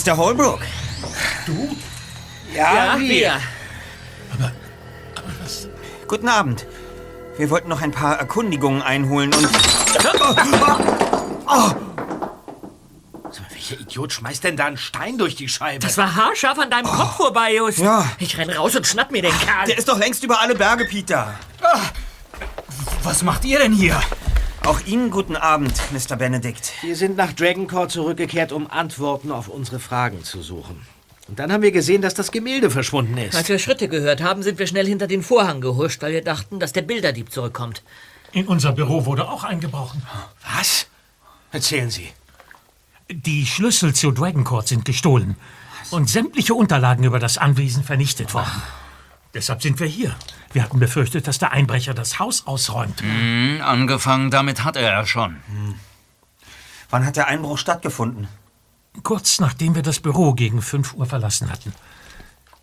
[0.00, 0.16] Mr.
[0.16, 0.60] Holbrook.
[1.44, 1.76] Du?
[2.54, 3.38] Ja, wir.
[6.08, 6.66] Guten Abend.
[7.36, 9.48] Wir wollten noch ein paar Erkundigungen einholen und...
[11.46, 11.70] Oh!
[13.50, 15.80] Welcher Idiot schmeißt denn da einen Stein durch die Scheibe?
[15.80, 17.78] Das war haarscharf an deinem Kopf vorbei, Just.
[17.78, 18.06] Ja.
[18.18, 19.66] Ich renn raus und schnapp mir den Kerl.
[19.66, 21.34] Der ist doch längst über alle Berge, Peter.
[23.02, 24.00] Was macht ihr denn hier?
[24.64, 26.16] Auch Ihnen guten Abend, Mr.
[26.16, 26.69] Benedict.
[26.82, 30.80] Wir sind nach Dragoncourt zurückgekehrt, um Antworten auf unsere Fragen zu suchen.
[31.28, 33.36] Und dann haben wir gesehen, dass das Gemälde verschwunden ist.
[33.36, 36.58] Als wir Schritte gehört haben, sind wir schnell hinter den Vorhang gehuscht, weil wir dachten,
[36.58, 37.82] dass der Bilderdieb zurückkommt.
[38.32, 40.02] In unser Büro wurde auch eingebrochen.
[40.56, 40.86] Was?
[41.52, 42.08] Erzählen Sie.
[43.10, 45.36] Die Schlüssel zu Dragoncourt sind gestohlen
[45.90, 48.62] und sämtliche Unterlagen über das Anwesen vernichtet worden.
[49.34, 50.14] Deshalb sind wir hier.
[50.52, 53.02] Wir hatten befürchtet, dass der Einbrecher das Haus ausräumt.
[53.02, 55.36] Hm, angefangen damit hat er ja schon.
[56.90, 58.28] Wann hat der Einbruch stattgefunden?
[59.02, 61.72] Kurz nachdem wir das Büro gegen 5 Uhr verlassen hatten.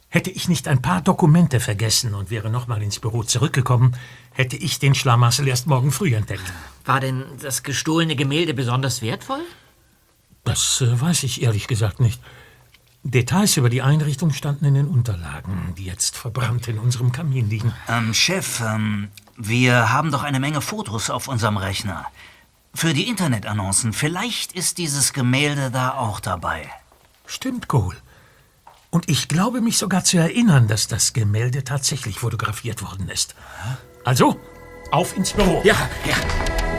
[0.10, 3.96] Hätte ich nicht ein paar Dokumente vergessen und wäre nochmal ins Büro zurückgekommen,
[4.32, 6.44] hätte ich den Schlamassel erst morgen früh entdeckt.
[6.86, 9.42] War denn das gestohlene Gemälde besonders wertvoll?
[10.46, 12.22] Das äh, weiß ich ehrlich gesagt nicht.
[13.04, 17.74] Details über die Einrichtung standen in den Unterlagen, die jetzt verbrannt in unserem Kamin liegen.
[17.88, 22.06] Ähm, Chef, ähm, wir haben doch eine Menge Fotos auf unserem Rechner.
[22.78, 23.92] Für die Internetannoncen.
[23.92, 26.70] Vielleicht ist dieses Gemälde da auch dabei.
[27.26, 27.98] Stimmt, Cole.
[28.92, 33.34] Und ich glaube mich sogar zu erinnern, dass das Gemälde tatsächlich fotografiert worden ist.
[34.06, 34.40] Also,
[34.92, 35.60] auf ins Büro.
[35.64, 36.77] Ja, ja.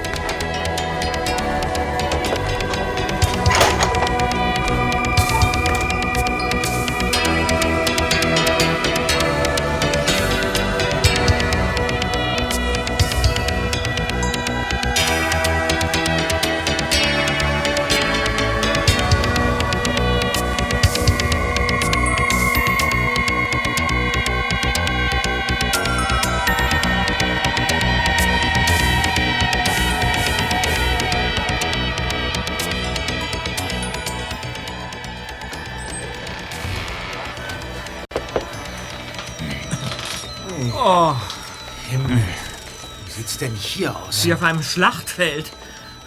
[43.39, 44.25] Sieht's denn hier aus?
[44.25, 45.53] wie auf einem Schlachtfeld.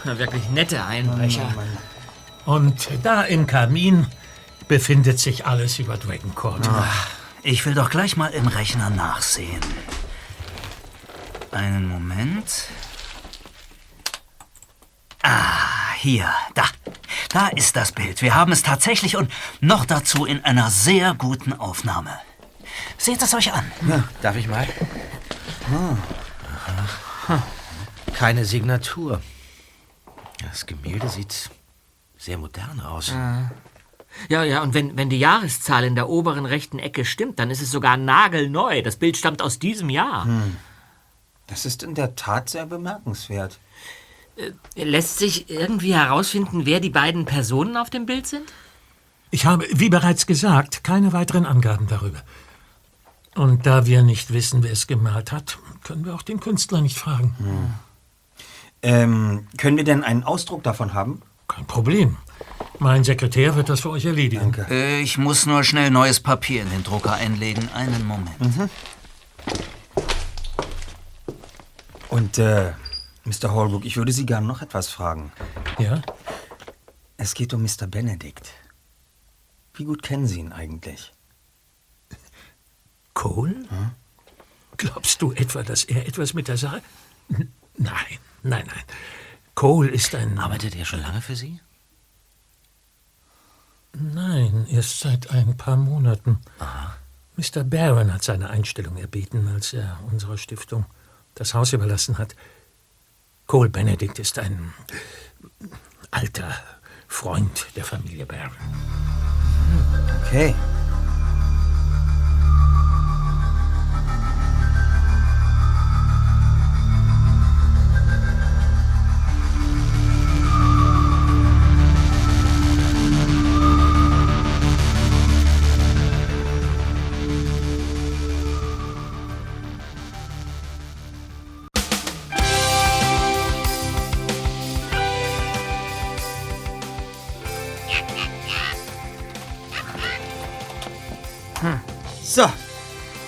[0.04, 1.54] Wirklich nette Einbrecher.
[2.46, 4.08] Und da im Kamin
[4.68, 6.70] befindet sich alles über Dragoncourt.
[7.44, 9.62] Ich will doch gleich mal im Rechner nachsehen.
[11.52, 12.66] Einen Moment.
[15.24, 16.64] Ah, hier, da.
[17.30, 18.22] Da ist das Bild.
[18.22, 22.20] Wir haben es tatsächlich und noch dazu in einer sehr guten Aufnahme.
[22.98, 23.72] Seht es euch an.
[24.22, 24.68] Darf ich mal?
[28.14, 29.22] Keine Signatur.
[30.50, 31.50] Das Gemälde sieht
[32.18, 33.14] sehr modern aus.
[34.30, 37.62] Ja, ja, und wenn, wenn die Jahreszahl in der oberen rechten Ecke stimmt, dann ist
[37.62, 38.82] es sogar nagelneu.
[38.82, 40.28] Das Bild stammt aus diesem Jahr.
[41.48, 43.60] Das ist in der Tat sehr bemerkenswert.
[44.76, 48.52] Lässt sich irgendwie herausfinden, wer die beiden Personen auf dem Bild sind?
[49.30, 52.22] Ich habe, wie bereits gesagt, keine weiteren Angaben darüber.
[53.36, 56.98] Und da wir nicht wissen, wer es gemalt hat, können wir auch den Künstler nicht
[56.98, 57.36] fragen.
[58.82, 61.22] Ähm, können wir denn einen Ausdruck davon haben?
[61.48, 62.18] Kein Problem.
[62.80, 64.54] Mein Sekretär wird das für euch erledigen.
[64.70, 67.70] Äh, Ich muss nur schnell neues Papier in den Drucker einlegen.
[67.74, 68.70] Einen Moment.
[72.10, 72.74] Und, äh,
[73.24, 73.52] Mr.
[73.54, 75.32] Holbrook, ich würde Sie gern noch etwas fragen.
[75.78, 76.02] Ja?
[77.18, 77.88] Es geht um Mr.
[77.88, 78.50] Benedict.
[79.76, 81.14] Wie gut kennen Sie ihn eigentlich?
[83.14, 83.56] Cole?
[84.78, 86.82] Glaubst du etwa, dass er etwas mit der Sache...
[87.30, 88.84] N nein, nein, nein.
[89.56, 90.40] Cole ist ein...
[90.40, 91.60] Arbeitet er schon lange für Sie?
[93.94, 96.40] Nein, erst seit ein paar Monaten.
[97.36, 97.64] Mr.
[97.64, 100.86] Barron hat seine Einstellung erbeten, als er unserer Stiftung
[101.36, 102.36] das Haus überlassen hat.
[103.48, 104.74] Cole Benedict ist ein
[106.10, 106.54] alter
[107.08, 108.56] Freund der Familie Barron.
[110.26, 110.56] Okay.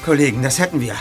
[0.03, 0.95] Kollegen, das hätten wir.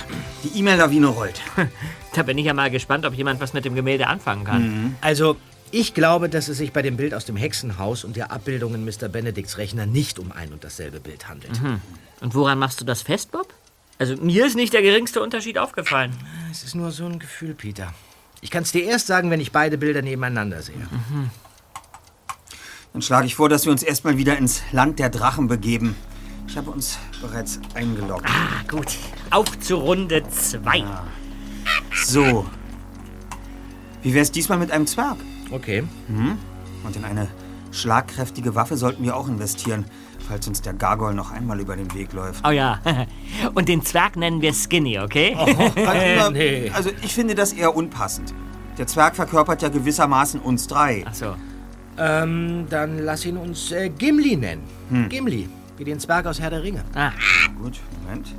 [0.44, 1.40] Die E-Mail-Lawine rollt.
[2.14, 4.96] Da bin ich ja mal gespannt, ob jemand was mit dem Gemälde anfangen kann.
[5.00, 5.38] Also,
[5.70, 8.84] ich glaube, dass es sich bei dem Bild aus dem Hexenhaus und der Abbildung in
[8.84, 9.08] Mr.
[9.08, 11.58] Benedicts Rechner nicht um ein und dasselbe Bild handelt.
[12.20, 13.54] Und woran machst du das fest, Bob?
[13.98, 16.12] Also mir ist nicht der geringste Unterschied aufgefallen.
[16.50, 17.94] Es ist nur so ein Gefühl, Peter.
[18.42, 20.86] Ich kann es dir erst sagen, wenn ich beide Bilder nebeneinander sehe.
[22.92, 25.96] Dann schlage ich vor, dass wir uns erstmal wieder ins Land der Drachen begeben.
[26.46, 28.26] Ich habe uns bereits eingeloggt.
[28.26, 28.98] Ah, gut.
[29.30, 30.84] Auf zu Runde 2.
[32.04, 32.44] So.
[34.02, 35.16] Wie wär's diesmal mit einem Zwerg?
[35.50, 35.84] Okay.
[36.84, 37.28] Und in eine
[37.70, 39.84] schlagkräftige Waffe sollten wir auch investieren,
[40.28, 42.46] falls uns der Gargoyle noch einmal über den Weg läuft.
[42.46, 42.80] Oh ja.
[43.54, 45.36] Und den Zwerg nennen wir Skinny, okay?
[45.86, 46.70] Also, nee.
[46.74, 48.34] also ich finde das eher unpassend.
[48.78, 51.04] Der Zwerg verkörpert ja gewissermaßen uns drei.
[51.06, 51.34] Ach so.
[51.98, 54.62] Ähm, dann lass ihn uns äh, Gimli nennen.
[55.08, 56.84] Gimli, wie den Zwerg aus Herr der Ringe.
[56.94, 57.12] Ah,
[57.60, 58.34] Gut, Moment.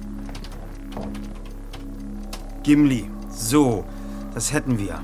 [2.63, 3.09] Gimli.
[3.29, 3.84] So,
[4.34, 4.99] das hätten wir.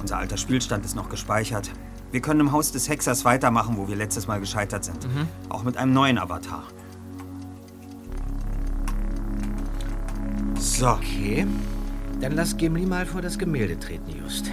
[0.00, 1.70] Unser alter Spielstand ist noch gespeichert.
[2.12, 5.06] Wir können im Haus des Hexers weitermachen, wo wir letztes Mal gescheitert sind.
[5.48, 6.64] Auch mit einem neuen Avatar.
[10.58, 11.46] So, Okay.
[12.20, 14.50] Dann lass Gimli mal vor das Gemälde treten, Just.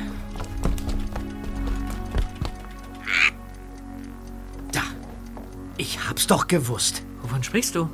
[5.81, 7.01] Ich hab's doch gewusst.
[7.23, 7.89] wovon sprichst du?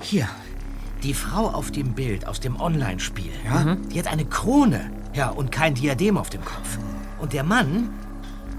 [0.00, 0.28] Hier.
[1.02, 3.32] Die Frau auf dem Bild aus dem Online-Spiel.
[3.44, 3.74] Ja?
[3.74, 4.88] Die hat eine Krone.
[5.12, 6.78] Ja, und kein Diadem auf dem Kopf.
[7.18, 7.90] Und der Mann,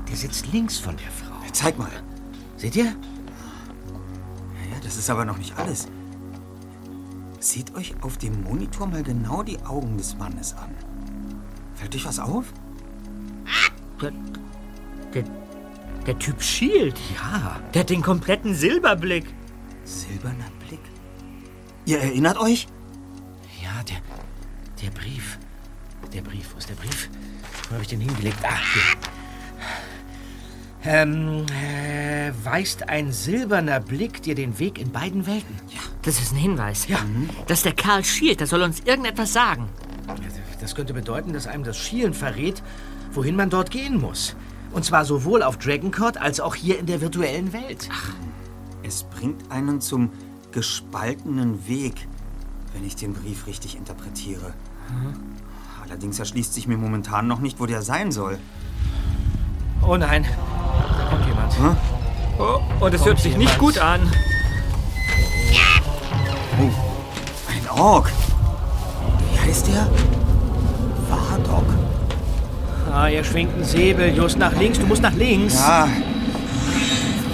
[0.10, 1.38] der sitzt links von der Frau.
[1.54, 1.90] zeig mal.
[2.58, 2.88] Seht ihr?
[2.88, 2.94] Ja,
[4.84, 5.88] das ist aber noch nicht alles.
[7.40, 10.76] Seht euch auf dem Monitor mal genau die Augen des Mannes an.
[11.76, 12.52] Fällt euch was auf?
[14.02, 14.12] Der,
[15.14, 15.24] der,
[16.06, 16.98] der Typ schielt.
[17.16, 17.60] Ja.
[17.74, 19.26] Der hat den kompletten Silberblick.
[19.84, 20.80] Silberner Blick.
[21.86, 22.68] Ihr erinnert euch?
[23.62, 23.98] Ja, der,
[24.82, 25.38] der Brief.
[26.14, 26.54] Der Brief.
[26.54, 27.10] Wo ist der Brief?
[27.68, 28.38] Wo habe ich den hingelegt?
[28.44, 28.84] Ah, hier.
[30.84, 35.56] Ähm, äh, weist ein silberner Blick dir den Weg in beiden Welten?
[35.70, 35.80] Ja.
[36.02, 36.88] Das ist ein Hinweis.
[36.88, 36.98] Ja.
[37.46, 39.70] Dass der Karl schielt, der soll uns irgendetwas sagen.
[40.60, 42.64] Das könnte bedeuten, dass einem das Schielen verrät,
[43.12, 44.36] wohin man dort gehen muss.
[44.74, 47.90] Und zwar sowohl auf Dragoncourt als auch hier in der virtuellen Welt.
[48.84, 50.12] Es bringt einen zum
[50.52, 52.08] gespaltenen Weg,
[52.74, 54.54] wenn ich den Brief richtig interpretiere.
[55.84, 58.38] Allerdings erschließt sich mir momentan noch nicht, wo der sein soll.
[59.86, 60.26] Oh nein.
[60.26, 61.54] Da kommt jemand.
[62.40, 64.00] Oh, und es hört sich nicht gut an.
[67.48, 68.12] Ein Ork.
[69.32, 69.90] Wie heißt der?
[73.02, 74.16] Ah, er schwingt einen Säbel.
[74.16, 74.78] Just nach links.
[74.78, 75.56] Du musst nach links.
[75.56, 75.88] Ja,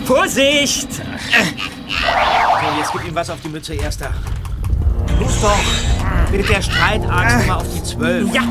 [0.05, 0.88] Vorsicht!
[0.88, 4.11] Okay, jetzt gib ihm was auf die Mütze, Erster.
[5.20, 5.59] Los doch!
[6.32, 8.34] Mit der Streitaxt mal auf die Zwölf.
[8.34, 8.43] Ja!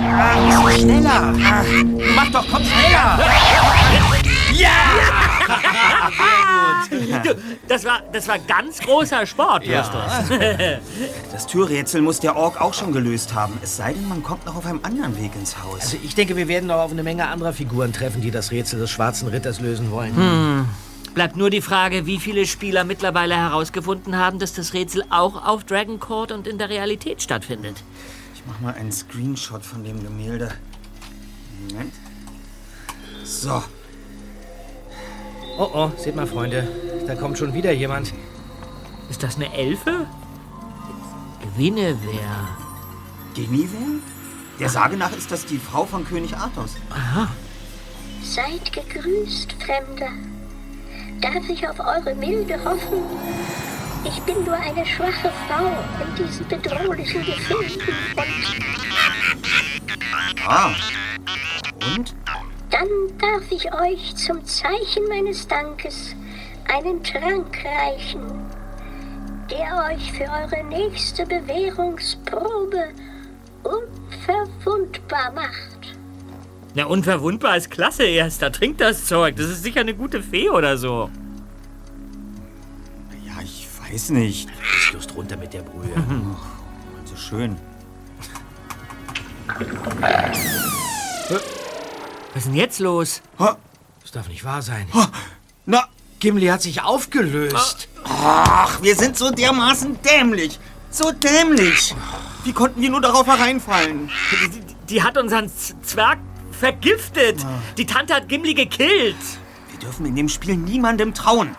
[0.79, 1.33] Schneller!
[2.15, 3.19] Mach doch, komm schneller!
[7.25, 7.35] Du,
[7.69, 10.01] das war, das war ganz großer Sport, Justus.
[11.33, 13.59] Das Türrätsel muss der Ork auch schon gelöst haben.
[13.63, 15.81] Es sei denn, man kommt noch auf einem anderen Weg ins Haus.
[15.81, 18.79] Also ich denke, wir werden noch auf eine Menge anderer Figuren treffen, die das Rätsel
[18.81, 20.17] des Schwarzen Ritters lösen wollen.
[20.17, 20.69] Hm.
[21.15, 25.65] Bleibt nur die Frage, wie viele Spieler mittlerweile herausgefunden haben, dass das Rätsel auch auf
[25.65, 27.83] Dragon Court und in der Realität stattfindet.
[28.35, 30.53] Ich mach mal einen Screenshot von dem Gemälde.
[31.69, 31.93] Moment.
[33.25, 33.63] So.
[35.59, 36.69] Oh oh, seht mal, Freunde,
[37.07, 38.13] da kommt schon wieder jemand.
[39.09, 40.07] Ist das eine Elfe?
[41.41, 42.49] Gewinnewär.
[43.35, 44.01] Guinevere?
[44.59, 46.77] Der Sage nach ist das die Frau von König Arthos.
[46.91, 47.29] Aha.
[48.23, 50.11] Seid gegrüßt, Fremder.
[51.21, 53.03] Darf ich auf eure Milde hoffen?
[54.05, 55.67] Ich bin nur eine schwache Frau
[56.05, 57.81] in diesen bedrohlichen Gefilden
[58.17, 58.57] und
[60.47, 60.71] Ah.
[61.95, 62.15] Und?
[62.77, 66.15] Dann darf ich euch zum Zeichen meines Dankes
[66.69, 68.23] einen Trank reichen,
[69.51, 72.89] der euch für eure nächste Bewährungsprobe
[73.63, 75.97] unverwundbar macht.
[76.75, 78.53] Na, unverwundbar ist klasse, Erster.
[78.53, 79.37] Trink das Zeug.
[79.37, 81.09] Das ist sicher eine gute Fee oder so.
[83.25, 84.51] Ja, ich weiß nicht.
[84.51, 85.95] Ist just runter mit der Brühe.
[87.07, 87.57] So schön.
[92.37, 93.23] Was ist denn jetzt los?
[93.39, 94.87] Das darf nicht wahr sein.
[95.65, 95.87] Na,
[96.19, 97.89] Gimli hat sich aufgelöst.
[98.05, 100.61] ach, wir sind so dermaßen dämlich.
[100.91, 101.95] So dämlich.
[102.45, 104.11] Wie konnten wir nur darauf hereinfallen?
[104.31, 106.19] Die, die, die hat unseren Z Zwerg
[106.51, 107.39] vergiftet.
[107.79, 109.17] Die Tante hat Gimli gekillt.
[109.71, 111.57] Wir dürfen in dem Spiel niemandem trauen.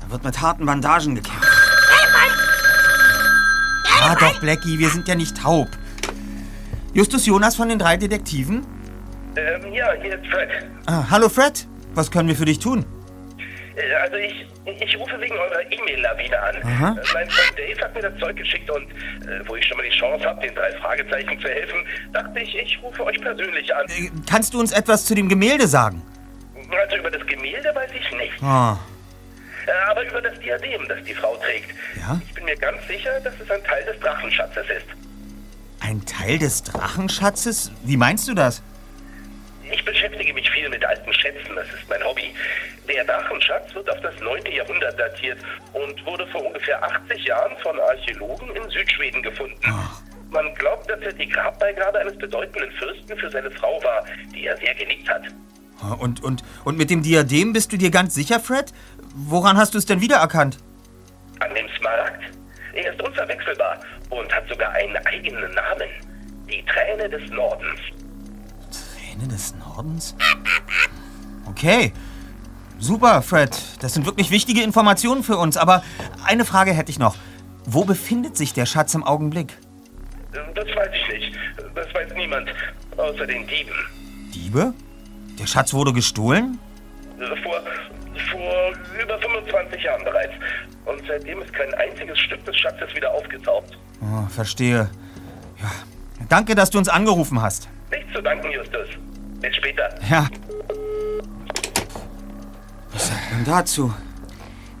[0.00, 1.46] Da wird mit harten Bandagen gekämpft.
[4.00, 5.68] Ja, doch, Blackie, wir sind ja nicht taub.
[6.94, 8.77] Justus Jonas von den drei Detektiven?
[9.38, 10.48] Ähm, ja, hier ist Fred.
[10.86, 12.84] Ah, hallo Fred, was können wir für dich tun?
[13.76, 14.46] Äh, Also ich,
[14.82, 16.56] ich rufe wegen eurer E-Mail-Lawine an.
[16.64, 16.88] Aha.
[16.90, 19.84] Äh, Mein Freund Dave hat mir das Zeug geschickt und äh, wo ich schon mal
[19.88, 21.78] die Chance habe, den drei Fragezeichen zu helfen,
[22.12, 23.86] dachte ich, ich rufe euch persönlich an.
[24.28, 26.02] Kannst du uns etwas zu dem Gemälde sagen?
[26.82, 28.42] Also über das Gemälde weiß ich nicht.
[28.42, 28.76] Ah,
[29.66, 31.70] Äh, Aber über das Diadem, das die Frau trägt.
[31.96, 32.20] Ja?
[32.26, 34.86] Ich bin mir ganz sicher, dass es ein Teil des Drachenschatzes ist.
[35.80, 37.70] ein Teil des Drachenschatzes?
[37.84, 38.62] Wie meinst du das?
[39.70, 42.32] Ich beschäftige mich viel mit alten Schätzen, das ist mein Hobby.
[42.88, 44.46] Der Drachenschatz wird auf das 9.
[44.52, 45.38] Jahrhundert datiert
[45.72, 49.58] und wurde vor ungefähr 80 Jahren von Archäologen in Südschweden gefunden.
[50.30, 54.04] Man glaubt, dass er die Grabbeigabe eines bedeutenden Fürsten für seine Frau war,
[54.34, 55.22] die er sehr geliebt hat.
[55.80, 58.72] Ah, Und, und, und mit dem Diadem bist du dir ganz sicher, Fred?
[59.14, 60.58] Woran hast du es denn wiedererkannt?
[61.40, 62.22] An dem Smaragd.
[62.74, 65.88] Er ist unverwechselbar und hat sogar einen eigenen Namen.
[66.50, 67.80] Die Träne des Nordens.
[69.18, 70.14] Träne des Nordens?
[71.46, 71.92] Okay.
[72.78, 73.50] Super, Fred.
[73.80, 75.56] Das sind wirklich wichtige Informationen für uns.
[75.56, 75.82] Aber
[76.24, 77.16] eine Frage hätte ich noch.
[77.64, 79.58] Wo befindet sich der Schatz im Augenblick?
[80.32, 81.38] Das weiß ich nicht.
[81.74, 82.48] Das weiß niemand,
[82.96, 83.72] außer den Dieben.
[84.32, 84.72] Diebe?
[85.38, 86.58] Der Schatz wurde gestohlen?
[87.42, 87.60] Vor,
[88.30, 90.34] vor über 25 Jahren bereits.
[90.84, 93.76] Und seitdem ist kein einziges Stück des Schatzes wieder aufgetaucht.
[94.00, 94.88] Oh, verstehe.
[95.60, 95.70] Ja.
[96.28, 97.68] Danke, dass du uns angerufen hast.
[97.90, 98.88] Nicht zu danken, Justus.
[99.40, 99.88] Bis später.
[100.08, 100.28] Ja.
[102.92, 103.94] Was sagt man dazu?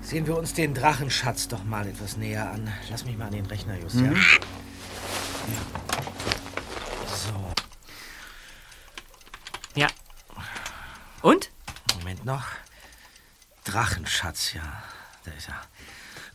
[0.02, 2.72] Sehen wir uns den Drachenschatz doch mal etwas näher an.
[2.90, 4.02] Lass mich mal an den Rechner, Just, ja?
[4.02, 4.24] Mhm.
[7.06, 7.52] So,
[9.74, 9.88] Ja.
[11.22, 11.50] Und?
[11.98, 12.46] Moment noch.
[13.64, 14.82] Drachenschatz, ja.
[15.24, 15.60] Da ist er.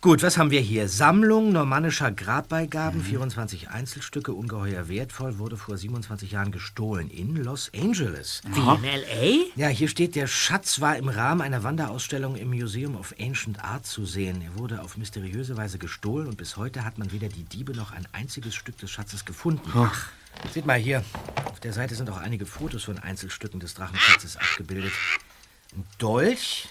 [0.04, 0.90] Gut, was haben wir hier?
[0.90, 8.42] Sammlung normannischer Grabbeigaben, 24 Einzelstücke, ungeheuer wertvoll, wurde vor 27 Jahren gestohlen in Los Angeles.
[8.46, 9.58] Wie in L.A.?
[9.58, 13.86] Ja, hier steht, der Schatz war im Rahmen einer Wanderausstellung im Museum of Ancient Art
[13.86, 14.42] zu sehen.
[14.42, 17.94] Er wurde auf mysteriöse Weise gestohlen und bis heute hat man weder die Diebe noch
[17.94, 19.72] ein einziges Stück des Schatzes gefunden.
[19.74, 20.10] Ach.
[20.52, 21.02] Seht mal hier,
[21.46, 24.92] auf der Seite sind auch einige Fotos von Einzelstücken des Drachenschatzes abgebildet.
[25.74, 26.68] Ein Dolch,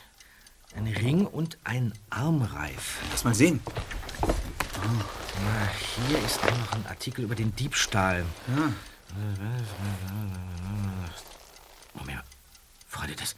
[0.76, 2.98] ein Ring und ein Armreif.
[3.10, 3.60] Lass mal sehen.
[4.82, 5.68] Na,
[6.06, 8.24] hier ist auch noch ein Artikel über den Diebstahl.
[11.94, 12.22] Moment,
[12.88, 13.36] Freunde, das,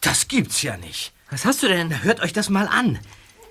[0.00, 1.12] das gibt's ja nicht.
[1.30, 2.02] Was hast du denn?
[2.04, 2.98] Hört euch das mal an.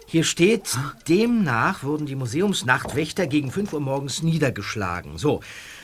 [0.08, 5.18] Hier steht, demnach wurden die Museumsnachtwächter gegen 5 Uhr morgens niedergeschlagen.
[5.18, 5.42] So,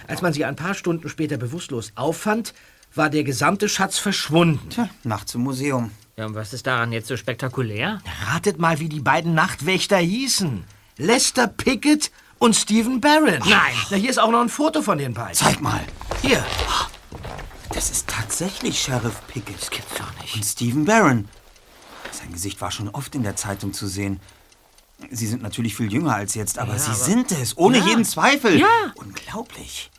[0.08, 2.54] als man sie ein paar Stunden später bewusstlos auffand,
[2.94, 4.70] war der gesamte Schatz verschwunden.
[4.70, 5.92] Tja, nachts im Museum.
[6.18, 8.02] Ja, und was ist daran jetzt so spektakulär?
[8.28, 10.64] Ratet mal, wie die beiden Nachtwächter hießen.
[10.98, 13.40] Lester Pickett und Stephen Barron.
[13.40, 13.74] Nein.
[13.90, 15.34] Na, hier ist auch noch ein Foto von den beiden.
[15.36, 15.82] Zeig mal.
[16.22, 16.44] Hier.
[17.74, 19.60] Das ist tatsächlich Sheriff Pickett.
[19.62, 20.36] Das gibt's doch nicht.
[20.36, 21.28] Und Stephen Barron.
[22.12, 24.20] Sein Gesicht war schon oft in der Zeitung zu sehen.
[25.10, 27.86] Sie sind natürlich viel jünger als jetzt, aber Ja, Sie aber- sind es, ohne Ja.
[27.88, 28.60] jeden Zweifel.
[28.60, 28.92] Ja.
[28.96, 29.90] Unglaublich.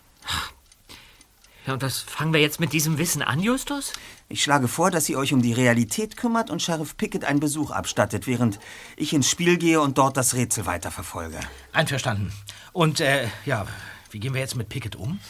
[1.67, 3.93] Ja, und das fangen wir jetzt mit diesem Wissen an, Justus?
[4.33, 7.71] Ich schlage vor, dass ihr euch um die Realität kümmert und Sheriff Pickett einen Besuch
[7.71, 8.59] abstattet, während
[8.97, 11.39] ich ins Spiel gehe und dort das Rätsel weiterverfolge.
[11.75, 12.33] Einverstanden.
[12.73, 13.67] Und, äh, ja,
[14.11, 15.21] wie gehen wir jetzt mit Pickett um?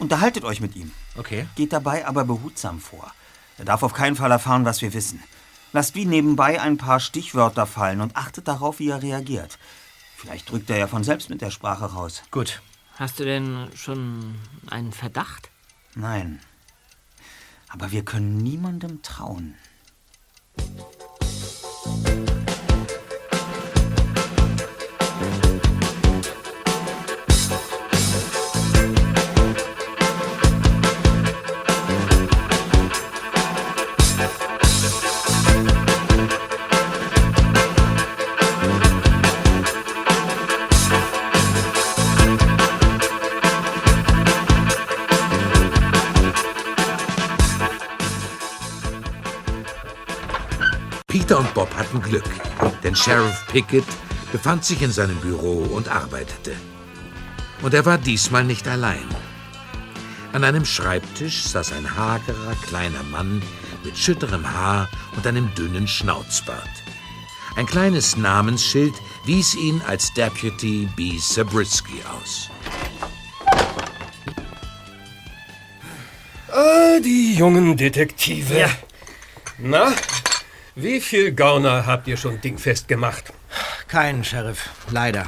[0.00, 0.90] Unterhaltet euch mit ihm.
[1.16, 1.46] Okay.
[1.54, 3.14] Geht dabei aber behutsam vor.
[3.56, 5.22] Er darf auf keinen Fall erfahren, was wir wissen.
[5.72, 9.60] Lasst wie nebenbei ein paar Stichwörter fallen und achtet darauf, wie er reagiert.
[10.16, 12.24] Vielleicht drückt er ja von selbst mit der Sprache raus.
[12.32, 12.62] Gut.
[12.96, 14.34] Hast du denn schon
[14.68, 15.50] einen Verdacht?
[15.94, 16.40] Nein.
[17.68, 19.54] Aber wir können niemandem trauen.
[51.28, 52.24] Peter und Bob hatten Glück,
[52.82, 53.84] denn Sheriff Pickett
[54.32, 56.56] befand sich in seinem Büro und arbeitete.
[57.60, 59.04] Und er war diesmal nicht allein.
[60.32, 63.42] An einem Schreibtisch saß ein hagerer kleiner Mann
[63.84, 66.66] mit schütterem Haar und einem dünnen Schnauzbart.
[67.56, 68.94] Ein kleines Namensschild
[69.26, 71.18] wies ihn als Deputy B.
[71.18, 72.48] Zabriskie aus.
[76.50, 78.60] Ah, die jungen Detektive.
[78.60, 78.70] Ja.
[79.58, 79.92] Na,
[80.82, 83.32] wie viel Gauner habt ihr schon dingfest gemacht?
[83.88, 84.70] Keinen, Sheriff.
[84.90, 85.26] Leider.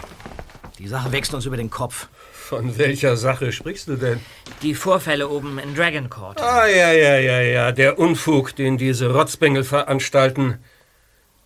[0.78, 2.08] Die Sache wächst uns über den Kopf.
[2.32, 4.20] Von welcher Sache sprichst du denn?
[4.62, 6.40] Die Vorfälle oben in Dragon Court.
[6.40, 10.58] Ah, ja, ja, ja, ja, der Unfug, den diese Rotzbengel veranstalten.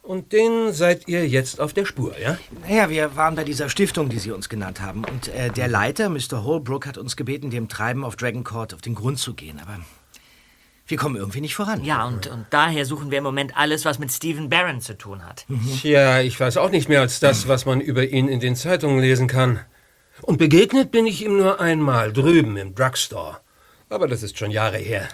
[0.03, 2.39] Und den seid ihr jetzt auf der Spur, ja?
[2.67, 5.05] Naja, wir waren bei dieser Stiftung, die Sie uns genannt haben.
[5.05, 6.45] Und äh, der Leiter, Mr.
[6.45, 9.59] Holbrook, hat uns gebeten, dem Treiben auf Dragon Court auf den Grund zu gehen.
[9.61, 9.79] Aber
[10.87, 11.83] wir kommen irgendwie nicht voran.
[11.83, 15.25] Ja, und, und daher suchen wir im Moment alles, was mit Stephen Barron zu tun
[15.25, 15.47] hat.
[15.81, 19.01] Tja, ich weiß auch nicht mehr als das, was man über ihn in den Zeitungen
[19.01, 19.61] lesen kann.
[20.21, 23.39] Und begegnet bin ich ihm nur einmal drüben im Drugstore.
[23.89, 25.09] Aber das ist schon Jahre her.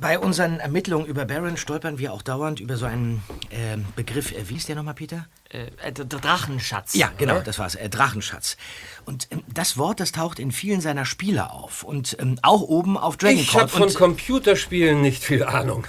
[0.00, 4.32] Bei unseren Ermittlungen über Barron stolpern wir auch dauernd über so einen äh, Begriff.
[4.32, 5.26] Äh, wie ist der nochmal, Peter?
[5.50, 6.94] Äh, äh, Drachenschatz.
[6.94, 7.42] Ja, genau, oder?
[7.42, 7.74] das war's.
[7.74, 8.56] Äh, Drachenschatz.
[9.04, 11.82] Und ähm, das Wort, das taucht in vielen seiner Spiele auf.
[11.82, 15.86] Und ähm, auch oben auf Dragon Ich habe von Computerspielen nicht viel Ahnung.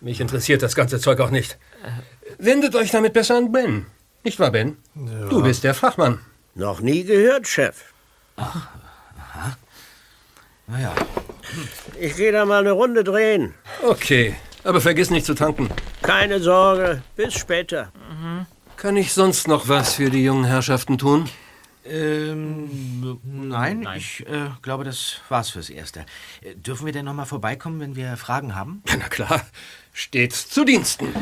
[0.00, 1.58] Mich interessiert das ganze Zeug auch nicht.
[2.38, 3.86] Wendet euch damit besser an Ben.
[4.24, 4.76] Nicht wahr, Ben?
[4.94, 6.20] Du bist der Fachmann.
[6.54, 7.92] Noch nie gehört, Chef.
[10.66, 10.94] Naja.
[12.00, 13.54] Ich gehe da mal eine Runde drehen.
[13.82, 15.70] Okay, aber vergiss nicht zu tanken.
[16.02, 17.92] Keine Sorge, bis später.
[18.76, 21.28] Kann ich sonst noch was für die jungen Herrschaften tun?
[21.88, 26.00] Ähm, nein, ich äh, glaube, das war's fürs Erste.
[26.42, 28.82] Äh, dürfen wir denn noch mal vorbeikommen, wenn wir Fragen haben?
[28.98, 29.40] Na klar,
[29.92, 31.14] stets zu Diensten.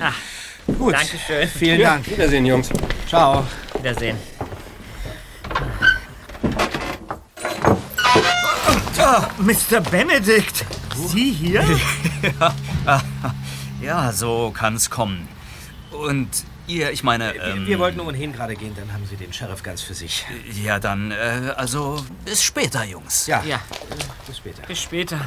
[0.78, 0.94] Gut.
[0.94, 1.48] Dankeschön.
[1.48, 2.10] Vielen Ja, Dank.
[2.10, 2.70] Wiedersehen, Jungs.
[3.06, 3.46] Ciao.
[3.76, 4.16] Wiedersehen.
[9.06, 9.80] Ah, Mr.
[9.82, 10.64] Benedict!
[10.96, 11.62] Sie hier?
[13.82, 15.28] Ja, so kann's kommen.
[15.90, 16.28] Und
[16.66, 17.34] ihr, ich meine.
[17.34, 20.24] Wir, Ähm, wir wollten ohnehin gerade gehen, dann haben Sie den Sheriff ganz für sich.
[20.64, 23.26] Ja, dann, äh, also bis später, Jungs.
[23.26, 23.60] Ja, Ja,
[24.26, 24.62] bis später.
[24.62, 25.20] bis später.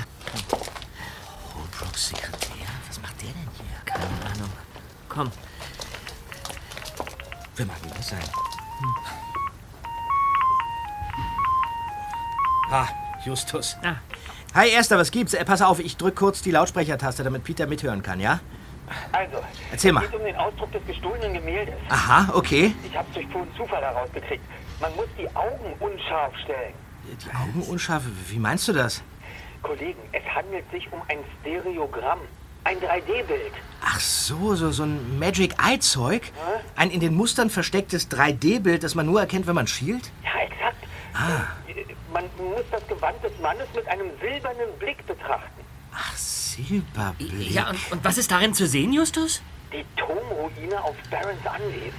[1.56, 2.66] Holbrooks Sekretär?
[2.88, 3.78] Was macht der denn hier?
[3.86, 4.50] Keine Ahnung.
[5.08, 5.32] Komm.
[7.58, 8.20] Wer mag denn das sein?
[12.72, 12.88] Ah,
[13.32, 13.78] Justus.
[13.84, 13.96] Ah.
[14.56, 15.34] Hi, Erster, was gibt's?
[15.34, 18.40] Äh, pass auf, ich drück kurz die Lautsprechertaste, damit Peter mithören kann, ja?
[19.12, 20.06] Also, Erzähl mal.
[20.06, 21.76] es geht um den Ausdruck des gestohlenen Gemäldes.
[21.90, 22.74] Aha, okay.
[22.90, 24.42] Ich hab's durch puren Zufall herausgekriegt.
[24.80, 26.74] Man muss die Augen unscharf stellen.
[27.04, 29.04] Die Augen unscharf, wie meinst du das?
[29.62, 32.20] Kollegen, es handelt sich um ein Stereogramm.
[32.64, 33.54] Ein 3D-Bild.
[33.82, 36.22] Ach so, so, so ein Magic Eye-Zeug?
[36.78, 40.12] Ein in den Mustern verstecktes 3D-Bild, das man nur erkennt, wenn man schielt?
[40.24, 40.78] Ja, exakt.
[41.14, 41.57] Ah.
[42.18, 45.62] Man muss das Gewand des Mannes mit einem silbernen Blick betrachten.
[45.94, 47.52] Ach, Silberblick.
[47.52, 49.44] Ja, und, und was ist darin zu sehen, Justus?
[49.72, 51.94] Die Turmruine auf Barons Anwesen.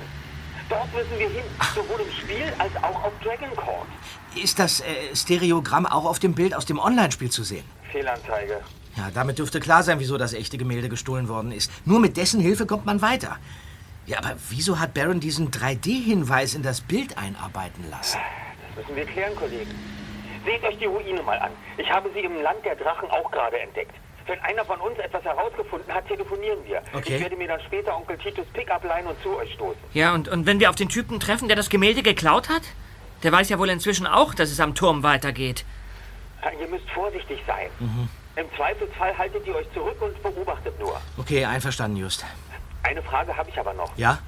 [0.68, 3.86] Dort müssen wir hin, sowohl im Spiel als auch auf Dragon Court.
[4.34, 7.64] Ist das äh, Stereogramm auch auf dem Bild aus dem Online-Spiel zu sehen?
[7.92, 8.60] Fehlanzeige.
[8.96, 11.70] Ja, damit dürfte klar sein, wieso das echte Gemälde gestohlen worden ist.
[11.84, 13.38] Nur mit dessen Hilfe kommt man weiter.
[14.06, 18.18] Ja, aber wieso hat Baron diesen 3D-Hinweis in das Bild einarbeiten lassen?
[18.74, 19.97] Müssen wir klären, Kollegen.
[20.48, 21.50] Seht euch die Ruine mal an.
[21.76, 23.94] Ich habe sie im Land der Drachen auch gerade entdeckt.
[24.26, 26.80] Wenn einer von uns etwas herausgefunden hat, telefonieren wir.
[26.94, 27.16] Okay.
[27.16, 29.80] Ich werde mir dann später Onkel Titus Pickup leihen und zu euch stoßen.
[29.92, 32.62] Ja, und, und wenn wir auf den Typen treffen, der das Gemälde geklaut hat?
[33.22, 35.66] Der weiß ja wohl inzwischen auch, dass es am Turm weitergeht.
[36.42, 37.68] Ja, Ihr müsst vorsichtig sein.
[38.36, 40.98] Im Zweifelsfall haltet ihr euch zurück und beobachtet nur.
[41.18, 42.24] Okay, einverstanden, Just.
[42.84, 43.90] Eine Frage habe ich aber noch.
[43.98, 44.18] Ja?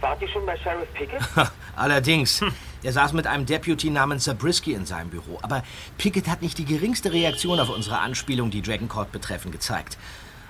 [0.00, 1.20] Wart ihr schon bei Sheriff Pickett?
[1.76, 2.42] Allerdings.
[2.82, 5.38] Er saß mit einem Deputy namens Zabriskie in seinem Büro.
[5.42, 5.62] Aber
[5.98, 9.98] Pickett hat nicht die geringste Reaktion auf unsere Anspielung, die Dragoncourt betreffen, gezeigt.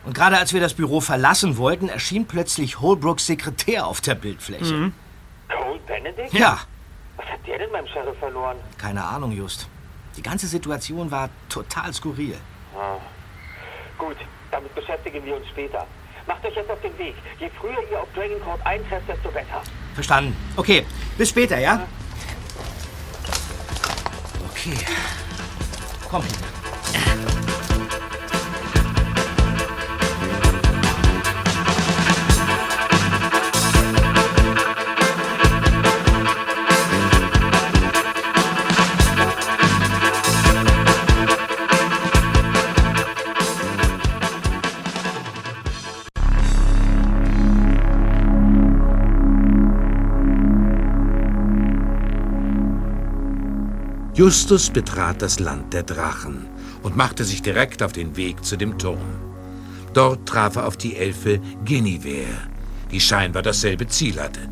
[0.04, 4.92] Und gerade als wir das Büro verlassen wollten, erschien plötzlich Holbrooks Sekretär auf der Bildfläche.
[5.48, 6.32] Cole Benedict?
[6.32, 6.60] Ja.
[7.16, 8.56] Was hat der denn beim Sheriff verloren?
[8.78, 9.68] Keine Ahnung, Just.
[10.16, 12.36] Die ganze Situation war total skurril.
[12.76, 12.96] Ah.
[13.98, 14.16] Gut,
[14.50, 15.86] damit beschäftigen wir uns später.
[16.30, 17.16] Macht euch jetzt auf den Weg.
[17.40, 19.62] Je früher ihr auf Dragoncourt eintrefft, desto besser.
[19.94, 20.36] Verstanden.
[20.56, 20.86] Okay,
[21.18, 21.88] bis später, ja?
[24.48, 24.76] Okay.
[26.08, 27.39] Komm, Peter.
[54.30, 56.46] Justus betrat das Land der Drachen
[56.84, 59.18] und machte sich direkt auf den Weg zu dem Turm.
[59.92, 62.28] Dort traf er auf die Elfe Guinevere,
[62.92, 64.48] die scheinbar dasselbe Ziel hatte.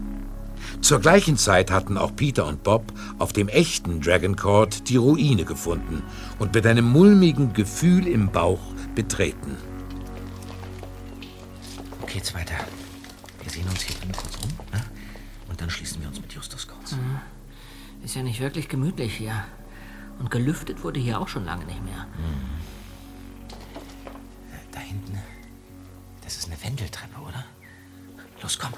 [0.81, 5.45] Zur gleichen Zeit hatten auch Peter und Bob auf dem echten Dragon Court die Ruine
[5.45, 6.03] gefunden
[6.41, 9.57] und mit einem mulmigen Gefühl im Bauch betreten.
[12.03, 12.57] Okay, geht's weiter.
[13.45, 14.83] Wir sehen uns hier drin kurz um, ne?
[15.49, 16.97] Und dann schließen wir uns mit Justus kurz.
[16.97, 17.21] Mhm.
[18.03, 19.45] Ist ja nicht wirklich gemütlich hier.
[20.19, 22.07] Und gelüftet wurde hier auch schon lange nicht mehr.
[24.73, 25.19] Da hinten,
[26.23, 27.45] das ist eine Wendeltreppe, oder?
[28.43, 28.73] Los, komm.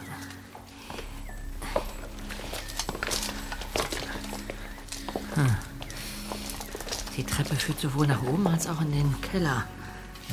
[5.35, 5.57] Hm.
[7.17, 9.65] Die Treppe führt sowohl nach oben als auch in den Keller.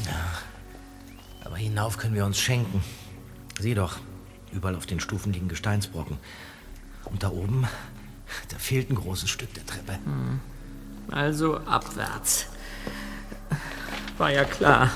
[0.05, 0.41] Ja.
[1.43, 2.83] Aber hinauf können wir uns schenken.
[3.59, 3.97] Sieh doch,
[4.51, 6.17] überall auf den Stufen liegen Gesteinsbrocken.
[7.05, 7.67] Und da oben,
[8.49, 9.93] da fehlt ein großes Stück der Treppe.
[10.03, 10.39] Hm.
[11.11, 12.47] Also abwärts.
[14.17, 14.89] War ja klar.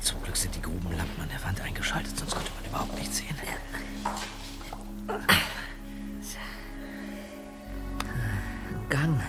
[0.00, 3.36] Zum Glück sind die Grubenlampen an der Wand eingeschaltet, sonst könnte man überhaupt nichts sehen.
[8.08, 9.20] Ein Gang.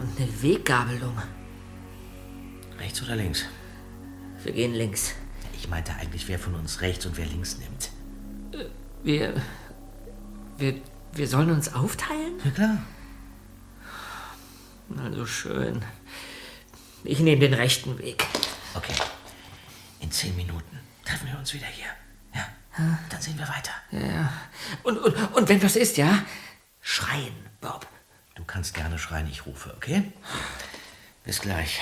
[0.00, 1.16] Und eine Weggabelung.
[2.78, 3.44] Rechts oder links?
[4.42, 5.14] Wir gehen links.
[5.58, 7.90] Ich meinte eigentlich, wer von uns rechts und wer links nimmt.
[9.02, 9.42] Wir.
[10.56, 10.80] Wir.
[11.12, 12.34] Wir sollen uns aufteilen?
[12.44, 12.78] Na klar.
[14.96, 15.84] Also schön.
[17.02, 18.24] Ich nehme den rechten Weg.
[18.74, 18.94] Okay.
[20.00, 21.86] In zehn Minuten treffen wir uns wieder hier.
[22.34, 22.98] Ja?
[23.08, 23.72] Dann sehen wir weiter.
[23.90, 24.32] Ja.
[24.84, 26.22] Und, und, und wenn was ist, ja?
[26.80, 27.86] Schreien, Bob.
[28.34, 30.12] Du kannst gerne schreien, ich rufe, okay?
[31.24, 31.80] Bis gleich.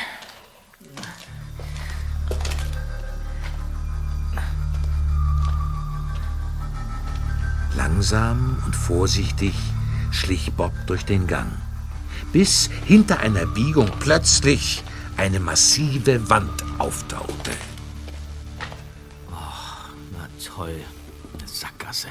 [7.76, 9.54] Langsam und vorsichtig
[10.10, 11.52] schlich Bob durch den Gang,
[12.32, 14.82] bis hinter einer Biegung plötzlich
[15.18, 17.50] eine massive Wand auftauchte.
[19.30, 19.34] Oh,
[20.12, 20.80] na toll.
[21.38, 22.08] Eine Sackgasse.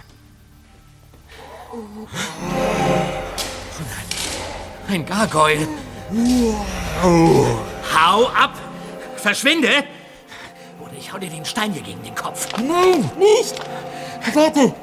[1.71, 2.07] Oh.
[4.87, 5.67] Ein Gargoyle.
[7.01, 8.53] Hau ab!
[9.17, 9.83] Verschwinde!
[10.79, 12.47] Oder ich hau dir den Stein hier gegen den Kopf.
[12.57, 13.59] Nein, nicht!
[14.33, 14.75] Warte!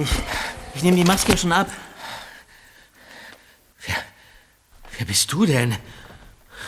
[0.00, 0.10] Ich,
[0.76, 1.68] ich nehme die Maske schon ab.
[4.96, 5.74] Wer bist du denn?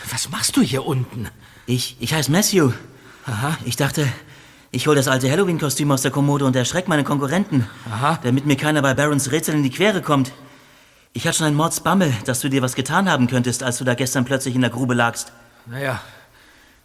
[0.09, 1.29] Was machst du hier unten?
[1.65, 2.71] Ich, ich heiße Matthew.
[3.25, 3.57] Aha.
[3.65, 4.07] Ich dachte,
[4.71, 7.69] ich hole das alte Halloween-Kostüm aus der Kommode und erschreck meine Konkurrenten.
[7.89, 8.19] Aha.
[8.23, 10.31] Damit mir keiner bei Barons Rätsel in die Quere kommt.
[11.13, 13.93] Ich hatte schon einen Mordsbammel, dass du dir was getan haben könntest, als du da
[13.93, 15.31] gestern plötzlich in der Grube lagst.
[15.65, 16.01] Naja,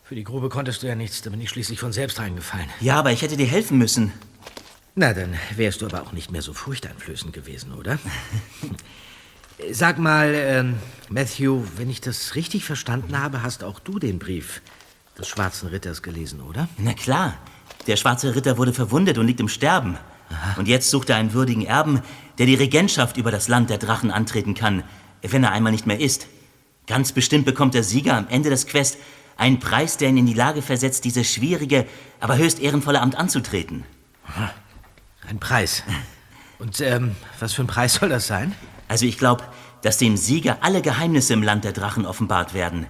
[0.05, 2.69] für die Grube konntest du ja nichts, da bin ich schließlich von selbst reingefallen.
[2.81, 4.13] Ja, aber ich hätte dir helfen müssen.
[4.99, 7.99] Na, dann wärst du aber auch nicht mehr so furchteinflößend gewesen, oder?
[9.71, 10.77] Sag mal, ähm,
[11.11, 14.63] Matthew, wenn ich das richtig verstanden habe, hast auch du den Brief
[15.19, 16.67] des Schwarzen Ritters gelesen, oder?
[16.79, 17.35] Na klar.
[17.87, 19.99] Der schwarze Ritter wurde verwundet und liegt im Sterben.
[20.57, 22.01] Und jetzt sucht er einen würdigen Erben,
[22.39, 24.83] der die Regentschaft über das Land der Drachen antreten kann,
[25.21, 26.27] wenn er einmal nicht mehr ist.
[26.87, 28.97] Ganz bestimmt bekommt der Sieger am Ende des Quest
[29.37, 31.87] Ein Preis, der ihn in die Lage versetzt, dieses schwierige,
[32.19, 33.85] aber höchst ehrenvolle Amt anzutreten.
[35.29, 35.83] Ein Preis.
[36.59, 38.55] Und ähm, was für ein Preis soll das sein?
[38.89, 39.45] Also ich glaube,
[39.83, 42.87] dass dem Sieger alle Geheimnisse im Land der Drachen offenbart werden.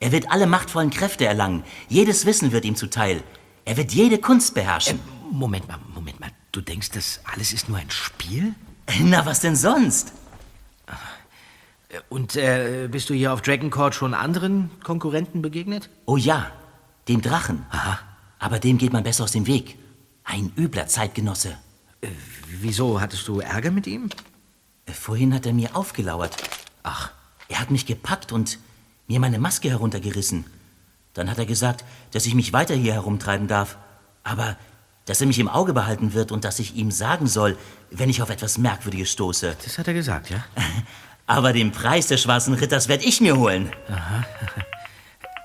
[0.00, 1.64] Er wird alle machtvollen Kräfte erlangen.
[1.88, 3.22] Jedes Wissen wird ihm zuteil.
[3.64, 5.00] Er wird jede Kunst beherrschen.
[5.30, 6.30] Moment mal, Moment mal.
[6.52, 8.54] Du denkst, das alles ist nur ein Spiel?
[9.00, 10.12] Na, was denn sonst?
[12.08, 15.88] Und äh, bist du hier auf Dragon Court schon anderen Konkurrenten begegnet?
[16.04, 16.50] Oh ja,
[17.08, 17.64] dem Drachen.
[17.70, 17.98] Aha.
[18.38, 19.78] Aber dem geht man besser aus dem Weg.
[20.24, 21.56] Ein übler Zeitgenosse.
[22.00, 22.08] Äh,
[22.60, 24.10] wieso hattest du Ärger mit ihm?
[24.86, 26.36] Äh, Vorhin hat er mir aufgelauert.
[26.82, 27.10] Ach.
[27.48, 28.58] Er hat mich gepackt und
[29.06, 30.44] mir meine Maske heruntergerissen.
[31.14, 33.78] Dann hat er gesagt, dass ich mich weiter hier herumtreiben darf.
[34.22, 34.56] Aber
[35.06, 37.56] dass er mich im Auge behalten wird und dass ich ihm sagen soll,
[37.90, 39.56] wenn ich auf etwas Merkwürdiges stoße.
[39.64, 40.44] Das hat er gesagt, ja?
[41.26, 43.70] Aber den Preis des Schwarzen Ritters werde ich mir holen.
[43.90, 44.24] Aha.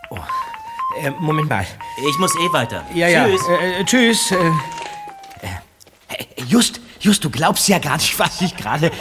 [0.10, 0.20] Oh.
[1.02, 1.66] Äh, Moment mal.
[2.08, 2.86] Ich muss eh weiter.
[2.94, 3.26] Ja, ja.
[3.26, 3.42] Tschüss.
[3.48, 4.34] Äh, äh, tschüss.
[6.54, 8.92] Just, just, du glaubst ja gar nicht, was ich gerade.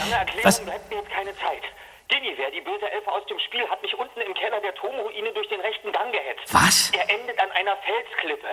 [0.41, 0.57] Was?
[0.65, 1.61] bleibt mir jetzt keine Zeit.
[2.09, 5.47] Guinevere, die böse Elfe aus dem Spiel, hat mich unten im Keller der Turmruine durch
[5.49, 6.51] den rechten Gang gehetzt.
[6.51, 6.89] Was?
[6.97, 8.47] Er endet an einer Felsklippe.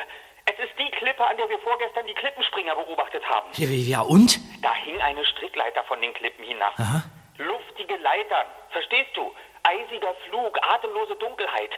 [0.44, 3.48] Es ist die Klippe, an der wir vorgestern die Klippenspringer beobachtet haben.
[3.54, 4.38] Ja, ja, und?
[4.60, 6.78] Da hing eine Strickleiter von den Klippen hinab.
[6.78, 7.02] Aha.
[7.38, 9.32] Luftige Leitern, verstehst du?
[9.62, 11.72] Eisiger Flug, atemlose Dunkelheit.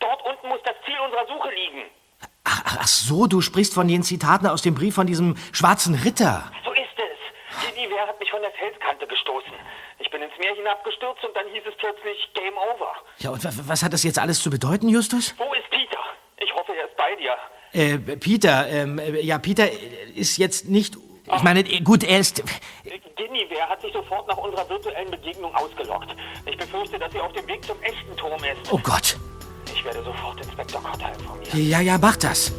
[0.00, 1.84] Dort unten muss das Ziel unserer Suche liegen.
[2.44, 6.50] Ach, ach so, du sprichst von den Zitaten aus dem Brief von diesem schwarzen Ritter.
[6.64, 7.64] So ist es.
[7.74, 9.52] Guinevere hat mich von der Felskante gestoßen.
[9.98, 12.92] Ich bin ins Meer hinabgestürzt und dann hieß es plötzlich Game Over.
[13.18, 15.34] Ja, und wa- was hat das jetzt alles zu bedeuten, Justus?
[15.38, 15.98] Wo ist Peter?
[16.38, 17.34] Ich hoffe, er ist bei dir.
[17.72, 19.66] Äh, Peter, ähm, äh, ja, Peter
[20.14, 20.96] ist jetzt nicht.
[21.34, 22.42] Ich meine, äh, gut, er ist.
[23.16, 26.14] Guinevere hat sich sofort nach unserer virtuellen Begegnung ausgelockt.
[26.44, 28.70] Ich befürchte, dass sie auf dem Weg zum echten Turm ist.
[28.70, 29.16] Oh Gott.
[29.84, 31.68] Ich werde sofort Inspektor Cotter informieren.
[31.68, 32.52] Ja, ja, mach das.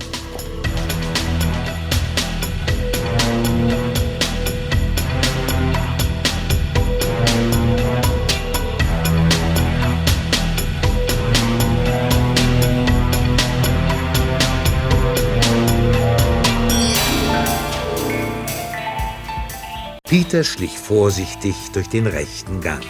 [20.03, 22.85] Peter schlich vorsichtig durch den rechten Gang.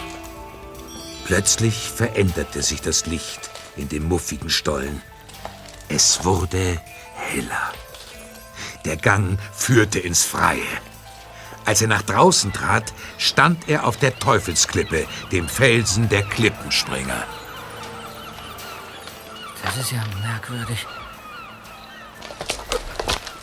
[1.24, 3.45] Plötzlich veränderte sich das Licht
[3.76, 5.02] in dem muffigen Stollen.
[5.88, 6.80] Es wurde
[7.14, 7.72] heller.
[8.84, 10.60] Der Gang führte ins Freie.
[11.64, 17.24] Als er nach draußen trat, stand er auf der Teufelsklippe, dem Felsen der Klippenspringer.
[19.64, 20.86] Das ist ja merkwürdig.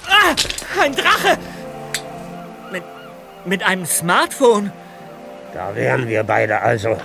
[0.07, 1.37] Ah, ein Drache!
[2.71, 2.83] Mit,
[3.45, 4.71] mit einem Smartphone?
[5.53, 6.97] Da wären wir beide also.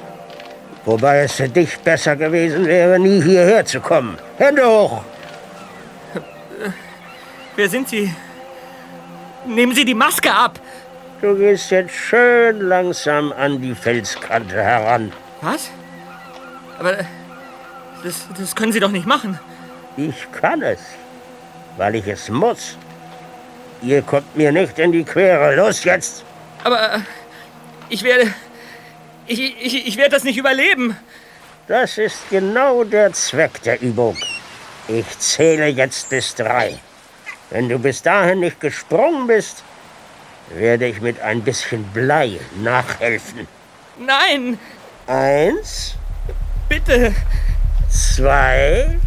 [0.88, 4.16] Wobei es für dich besser gewesen wäre, nie hierher zu kommen.
[4.38, 5.02] Hände hoch!
[7.56, 8.10] Wer sind Sie?
[9.46, 10.58] Nehmen Sie die Maske ab!
[11.20, 15.12] Du gehst jetzt schön langsam an die Felskante heran.
[15.42, 15.68] Was?
[16.78, 16.96] Aber
[18.02, 19.38] das, das können Sie doch nicht machen.
[19.98, 20.80] Ich kann es,
[21.76, 22.78] weil ich es muss.
[23.82, 25.54] Ihr kommt mir nicht in die Quere.
[25.54, 26.24] Los jetzt!
[26.64, 27.02] Aber
[27.90, 28.32] ich werde.
[29.28, 30.96] Ich, ich, ich werde das nicht überleben.
[31.66, 34.16] Das ist genau der Zweck der Übung.
[34.88, 36.78] Ich zähle jetzt bis drei.
[37.50, 39.62] Wenn du bis dahin nicht gesprungen bist,
[40.54, 43.46] werde ich mit ein bisschen Blei nachhelfen.
[43.98, 44.58] Nein!
[45.06, 45.94] Eins,
[46.68, 47.14] Bitte!
[47.90, 48.98] zwei,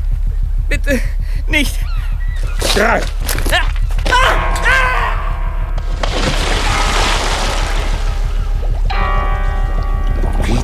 [0.70, 1.00] Bitte!
[1.48, 1.80] Nicht!
[2.76, 3.02] drei.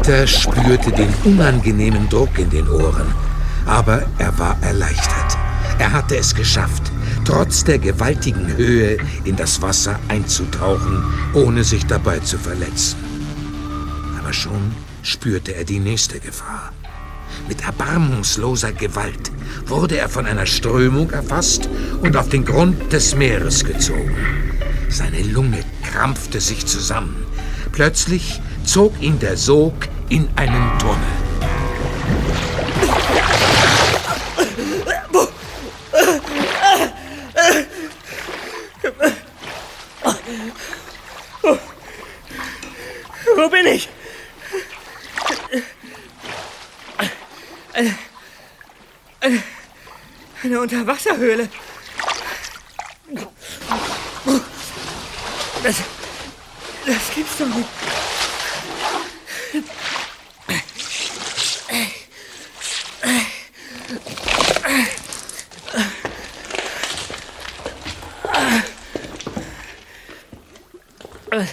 [0.08, 3.14] Peter spürte den unangenehmen Druck in den Ohren,
[3.66, 5.38] aber er war erleichtert.
[5.80, 6.94] Er hatte es geschafft,
[7.26, 11.04] trotz der gewaltigen Höhe in das Wasser einzutauchen,
[11.34, 12.96] ohne sich dabei zu verletzen.
[14.18, 16.72] Aber schon spürte er die nächste Gefahr.
[17.50, 19.30] Mit erbarmungsloser Gewalt
[19.66, 21.68] wurde er von einer Strömung erfasst
[22.00, 24.16] und auf den Grund des Meeres gezogen.
[24.88, 27.26] Seine Lunge krampfte sich zusammen.
[27.74, 29.74] Plötzlich zog ihn der Sog
[30.10, 30.98] in einen Tunnel.
[43.36, 43.90] Wo, bin ich?
[50.44, 51.50] Eine Unterwasserhöhle.
[55.64, 55.76] Das,
[56.86, 57.68] das gibt's doch nicht.
[71.30, 71.50] Was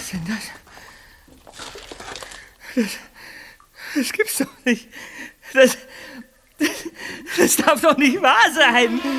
[0.00, 0.50] ist denn das?
[2.74, 2.98] Das,
[3.94, 4.88] das gibt's doch nicht.
[5.52, 5.78] Das,
[6.58, 6.70] das,
[7.36, 9.00] das darf doch nicht wahr sein.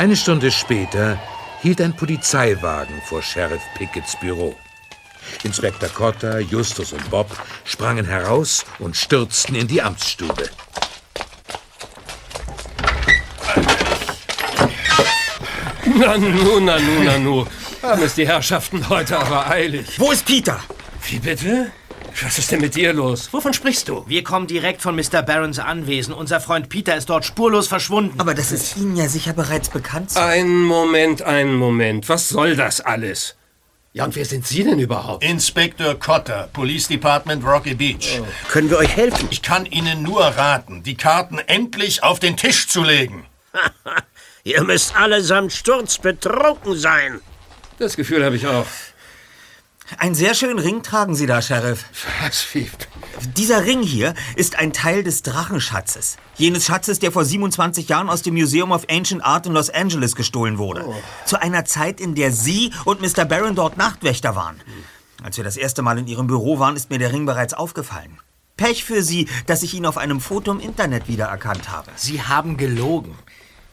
[0.00, 1.20] Eine Stunde später
[1.60, 4.56] hielt ein Polizeiwagen vor Sheriff Picketts Büro.
[5.42, 7.28] Inspektor Cotter, Justus und Bob
[7.66, 10.48] sprangen heraus und stürzten in die Amtsstube.
[15.84, 17.46] Nanu, nanu, nanu.
[17.82, 20.00] Haben es die Herrschaften heute aber eilig.
[20.00, 20.60] Wo ist Peter?
[21.10, 21.72] Wie bitte?
[22.24, 23.32] Was ist denn mit dir los?
[23.32, 24.04] Wovon sprichst du?
[24.06, 25.22] Wir kommen direkt von Mr.
[25.22, 26.12] Barrons Anwesen.
[26.12, 28.20] Unser Freund Peter ist dort spurlos verschwunden.
[28.20, 30.16] Aber das ist Ihnen ja sicher bereits bekannt.
[30.16, 32.08] Einen Moment, einen Moment.
[32.08, 33.36] Was soll das alles?
[33.92, 35.24] Ja, und wer sind Sie denn überhaupt?
[35.24, 38.20] Inspektor Cotter, Police Department Rocky Beach.
[38.48, 39.26] Können wir euch helfen?
[39.30, 43.26] Ich kann Ihnen nur raten, die Karten endlich auf den Tisch zu legen.
[44.44, 47.20] Ihr müsst allesamt sturzbetrunken sein.
[47.78, 48.66] Das Gefühl habe ich auch.
[49.98, 51.84] Einen sehr schönen Ring tragen Sie da, Sheriff.
[52.22, 52.70] Was, wie?
[53.36, 56.16] Dieser Ring hier ist ein Teil des Drachenschatzes.
[56.36, 60.14] Jenes Schatzes, der vor 27 Jahren aus dem Museum of Ancient Art in Los Angeles
[60.14, 60.84] gestohlen wurde.
[60.86, 60.94] Oh.
[61.26, 63.24] Zu einer Zeit, in der Sie und Mr.
[63.24, 64.60] Barron dort Nachtwächter waren.
[65.22, 68.18] Als wir das erste Mal in Ihrem Büro waren, ist mir der Ring bereits aufgefallen.
[68.56, 71.90] Pech für Sie, dass ich ihn auf einem Foto im Internet wiedererkannt habe.
[71.96, 73.14] Sie haben gelogen.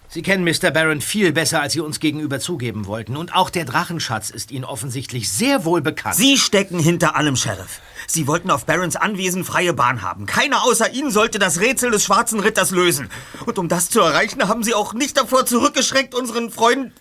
[0.09, 0.71] Sie kennen Mr.
[0.71, 3.17] Barron viel besser, als Sie uns gegenüber zugeben wollten.
[3.17, 6.15] Und auch der Drachenschatz ist Ihnen offensichtlich sehr wohl bekannt.
[6.15, 7.81] Sie stecken hinter allem, Sheriff.
[8.07, 10.25] Sie wollten auf Barrons Anwesen freie Bahn haben.
[10.25, 13.09] Keiner außer Ihnen sollte das Rätsel des Schwarzen Ritters lösen.
[13.45, 16.93] Und um das zu erreichen, haben Sie auch nicht davor zurückgeschreckt, unseren Freund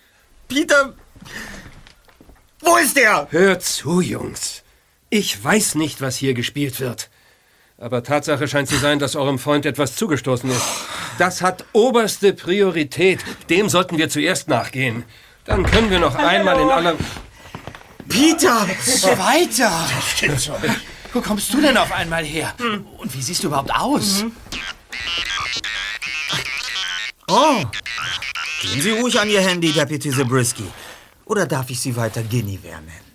[0.49, 0.93] Peter...
[2.59, 3.27] Wo ist er?
[3.31, 4.63] Hört zu, Jungs.
[5.09, 7.09] Ich weiß nicht, was hier gespielt wird.
[7.79, 10.65] Aber Tatsache scheint zu sein, dass eurem Freund etwas zugestoßen ist.
[11.19, 13.23] Das hat oberste Priorität.
[13.49, 15.03] Dem sollten wir zuerst nachgehen.
[15.45, 16.95] Dann können wir noch einmal in aller...
[18.09, 18.67] Peter!
[19.17, 19.71] Weiter!
[21.13, 22.53] Wo kommst du denn auf einmal her?
[22.97, 24.25] Und wie siehst du überhaupt aus?
[27.29, 27.63] Oh,
[28.61, 30.67] gehen Sie ruhig an Ihr Handy, Deputy Zabriskie.
[31.25, 33.07] Oder darf ich Sie weiter Guinevere nennen?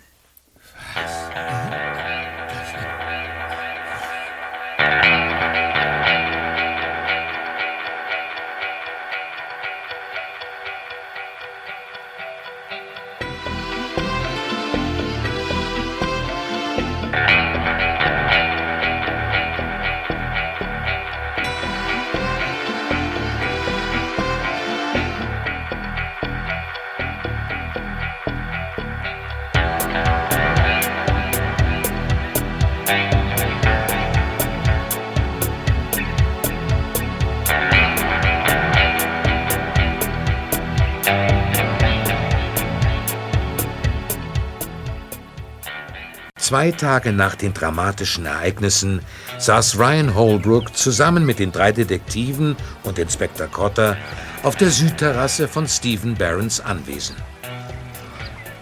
[46.53, 49.01] Zwei Tage nach den dramatischen Ereignissen
[49.39, 53.97] saß Ryan Holbrook zusammen mit den drei Detektiven und Inspektor Cotter
[54.43, 57.15] auf der Südterrasse von Stephen Barrons Anwesen.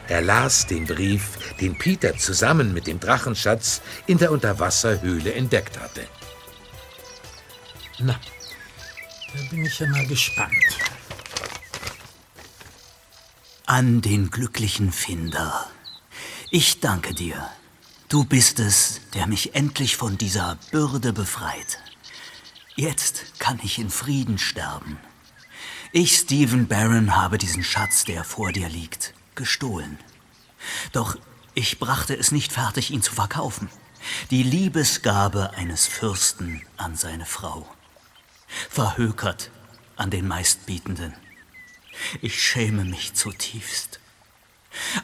[0.07, 6.07] Er las den Brief, den Peter zusammen mit dem Drachenschatz in der Unterwasserhöhle entdeckt hatte.
[7.99, 8.17] Na,
[9.33, 10.77] da bin ich ja mal gespannt.
[13.65, 15.67] An den glücklichen Finder.
[16.51, 17.49] Ich danke dir.
[18.11, 21.79] Du bist es, der mich endlich von dieser Bürde befreit.
[22.75, 24.99] Jetzt kann ich in Frieden sterben.
[25.93, 29.97] Ich, Stephen Barron, habe diesen Schatz, der vor dir liegt, gestohlen.
[30.91, 31.15] Doch
[31.53, 33.69] ich brachte es nicht fertig, ihn zu verkaufen.
[34.29, 37.65] Die Liebesgabe eines Fürsten an seine Frau.
[38.69, 39.51] Verhökert
[39.95, 41.13] an den Meistbietenden.
[42.21, 44.00] Ich schäme mich zutiefst.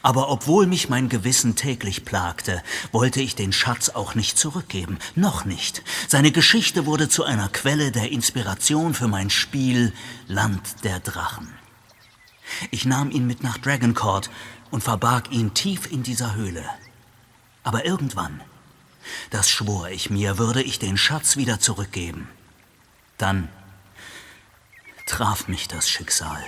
[0.02, 2.62] Aber obwohl mich mein Gewissen täglich plagte,
[2.92, 4.98] wollte ich den Schatz auch nicht zurückgeben.
[5.14, 5.82] Noch nicht.
[6.06, 9.92] Seine Geschichte wurde zu einer Quelle der Inspiration für mein Spiel
[10.26, 11.52] Land der Drachen.
[12.70, 14.30] Ich nahm ihn mit nach Dragoncourt
[14.70, 16.64] und verbarg ihn tief in dieser Höhle.
[17.62, 18.40] Aber irgendwann,
[19.30, 22.28] das schwor ich mir, würde ich den Schatz wieder zurückgeben.
[23.18, 23.48] Dann
[25.06, 26.42] traf mich das Schicksal.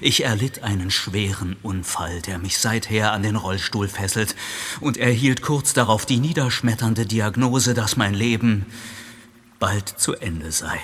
[0.00, 4.34] Ich erlitt einen schweren Unfall, der mich seither an den Rollstuhl fesselt,
[4.80, 8.66] und erhielt kurz darauf die niederschmetternde Diagnose, dass mein Leben
[9.58, 10.80] bald zu Ende sei.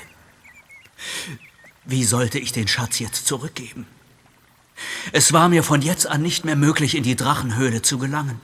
[1.85, 3.87] Wie sollte ich den Schatz jetzt zurückgeben?
[5.13, 8.41] Es war mir von jetzt an nicht mehr möglich, in die Drachenhöhle zu gelangen.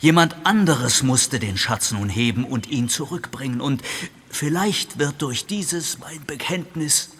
[0.00, 3.82] Jemand anderes musste den Schatz nun heben und ihn zurückbringen, und
[4.30, 7.10] vielleicht wird durch dieses mein Bekenntnis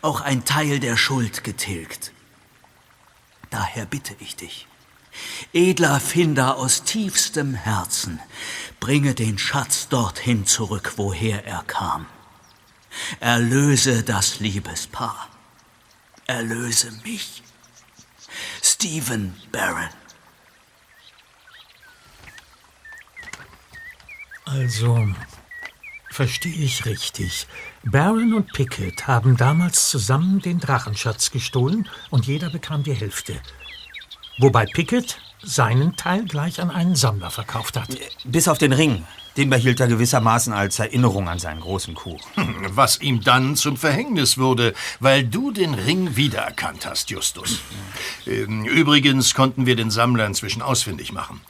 [0.00, 2.12] auch ein Teil der Schuld getilgt.
[3.50, 4.66] Daher bitte ich dich,
[5.52, 8.20] edler Finder aus tiefstem Herzen,
[8.80, 12.06] bringe den Schatz dorthin zurück, woher er kam.
[13.20, 15.28] Erlöse das Liebespaar.
[16.26, 17.42] Erlöse mich.
[18.62, 19.88] Stephen Barron.
[24.44, 25.08] Also,
[26.10, 27.46] verstehe ich richtig.
[27.84, 33.34] Baron und Pickett haben damals zusammen den Drachenschatz gestohlen und jeder bekam die Hälfte.
[34.38, 37.88] Wobei Pickett seinen Teil gleich an einen Sammler verkauft hat.
[38.24, 39.04] Bis auf den Ring.
[39.36, 42.20] Den behielt er gewissermaßen als Erinnerung an seinen großen Coup.
[42.68, 47.60] Was ihm dann zum Verhängnis wurde, weil du den Ring wiedererkannt hast, Justus.
[48.26, 51.40] Ähm, Übrigens konnten wir den Sammler inzwischen ausfindig machen.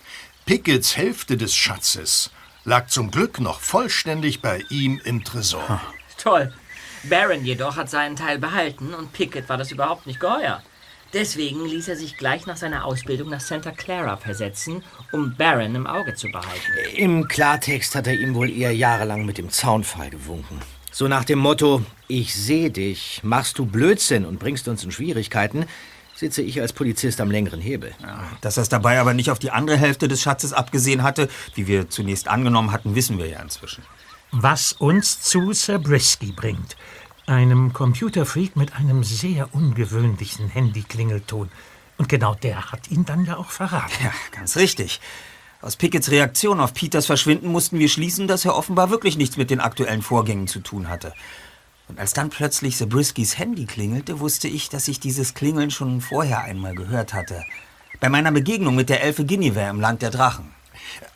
[0.47, 2.31] Pickets Hälfte des Schatzes
[2.65, 5.81] lag zum Glück noch vollständig bei ihm im Tresor.
[6.23, 6.53] Toll.
[7.05, 10.63] Baron jedoch hat seinen Teil behalten und Pickett war das überhaupt nicht geheuer.
[11.13, 15.87] Deswegen ließ er sich gleich nach seiner Ausbildung nach Santa Clara versetzen, um Baron im
[15.87, 16.73] Auge zu behalten.
[16.97, 20.61] Im Klartext hat er ihm wohl eher jahrelang mit dem Zaunpfahl gewunken.
[20.93, 25.67] So nach dem Motto, ich sehe dich, machst du Blödsinn und bringst uns in Schwierigkeiten,
[26.15, 27.93] sitze ich als Polizist am längeren Hebel.
[28.41, 31.67] Dass er es dabei aber nicht auf die andere Hälfte des Schatzes abgesehen hatte, wie
[31.67, 33.83] wir zunächst angenommen hatten, wissen wir ja inzwischen.
[34.35, 36.79] Was uns zu Zabriskie bringt.
[37.27, 41.51] Einem Computerfreak mit einem sehr ungewöhnlichen Handyklingelton.
[41.99, 43.93] Und genau der hat ihn dann ja auch verraten.
[44.03, 45.01] Ja, ganz richtig.
[45.61, 49.51] Aus Pickets Reaktion auf Peters Verschwinden mussten wir schließen, dass er offenbar wirklich nichts mit
[49.51, 51.13] den aktuellen Vorgängen zu tun hatte.
[51.89, 56.41] Und als dann plötzlich Zabriskis Handy klingelte, wusste ich, dass ich dieses Klingeln schon vorher
[56.41, 57.45] einmal gehört hatte.
[58.01, 60.55] Bei meiner Begegnung mit der Elfe Guinevere im Land der Drachen.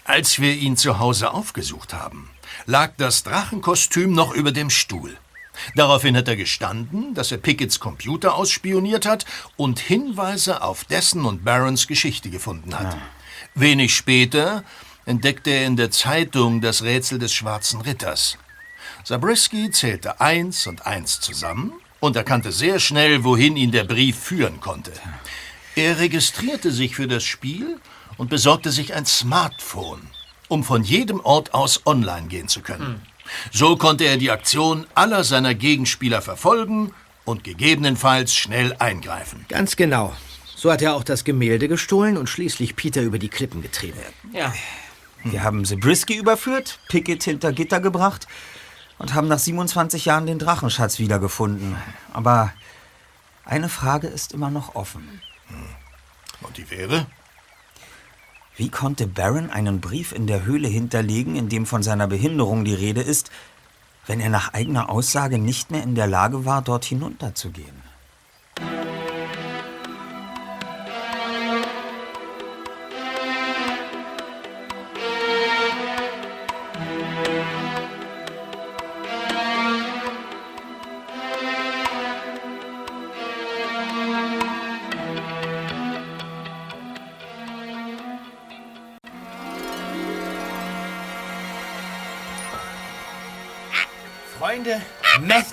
[0.05, 2.29] Als wir ihn zu Hause aufgesucht haben,
[2.64, 5.16] lag das Drachenkostüm noch über dem Stuhl.
[5.74, 9.24] Daraufhin hat er gestanden, dass er Pickets Computer ausspioniert hat
[9.57, 12.96] und Hinweise auf dessen und Barons Geschichte gefunden hat.
[13.54, 14.64] Wenig später
[15.07, 18.38] entdeckte er in der Zeitung das Rätsel des Schwarzen Ritters.
[19.04, 24.61] Zabriskie zählte eins und eins zusammen und erkannte sehr schnell, wohin ihn der Brief führen
[24.61, 24.92] konnte.
[25.74, 27.78] Er registrierte sich für das Spiel
[28.16, 30.08] und besorgte sich ein Smartphone,
[30.49, 33.03] um von jedem Ort aus online gehen zu können.
[33.53, 36.93] So konnte er die Aktion aller seiner Gegenspieler verfolgen
[37.25, 39.45] und gegebenenfalls schnell eingreifen.
[39.49, 40.14] Ganz genau.
[40.55, 43.99] So hat er auch das Gemälde gestohlen und schließlich Peter über die Klippen getrieben.
[44.33, 44.55] Ja.
[45.25, 48.27] Wir haben Zabriskie überführt, Pickett hinter Gitter gebracht
[48.99, 51.77] und haben nach 27 Jahren den Drachenschatz wiedergefunden.
[52.13, 52.53] Aber
[53.45, 55.21] eine Frage ist immer noch offen.
[56.43, 57.07] Und die wäre?
[58.57, 62.74] Wie konnte Baron einen Brief in der Höhle hinterlegen, in dem von seiner Behinderung die
[62.74, 63.30] Rede ist,
[64.07, 67.86] wenn er nach eigener Aussage nicht mehr in der Lage war, dort hinunterzugehen?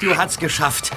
[0.03, 0.91] Matthew hat's geschafft.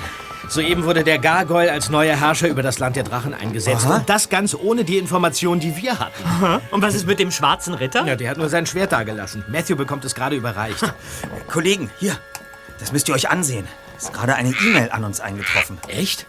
[0.49, 3.87] Soeben wurde der Gargoyle als neuer Herrscher über das Land der Drachen eingesetzt.
[3.87, 3.97] Aha.
[3.97, 6.61] Und das ganz ohne die Informationen, die wir hatten.
[6.71, 8.05] Und was ist mit dem schwarzen Ritter?
[8.05, 9.45] Ja, der hat nur sein Schwert dagelassen.
[9.49, 10.93] Matthew bekommt es gerade überreicht.
[11.49, 12.17] Kollegen, hier,
[12.79, 13.67] das müsst ihr euch ansehen.
[13.97, 15.79] Ist gerade eine E-Mail an uns eingetroffen.
[15.89, 16.27] Echt?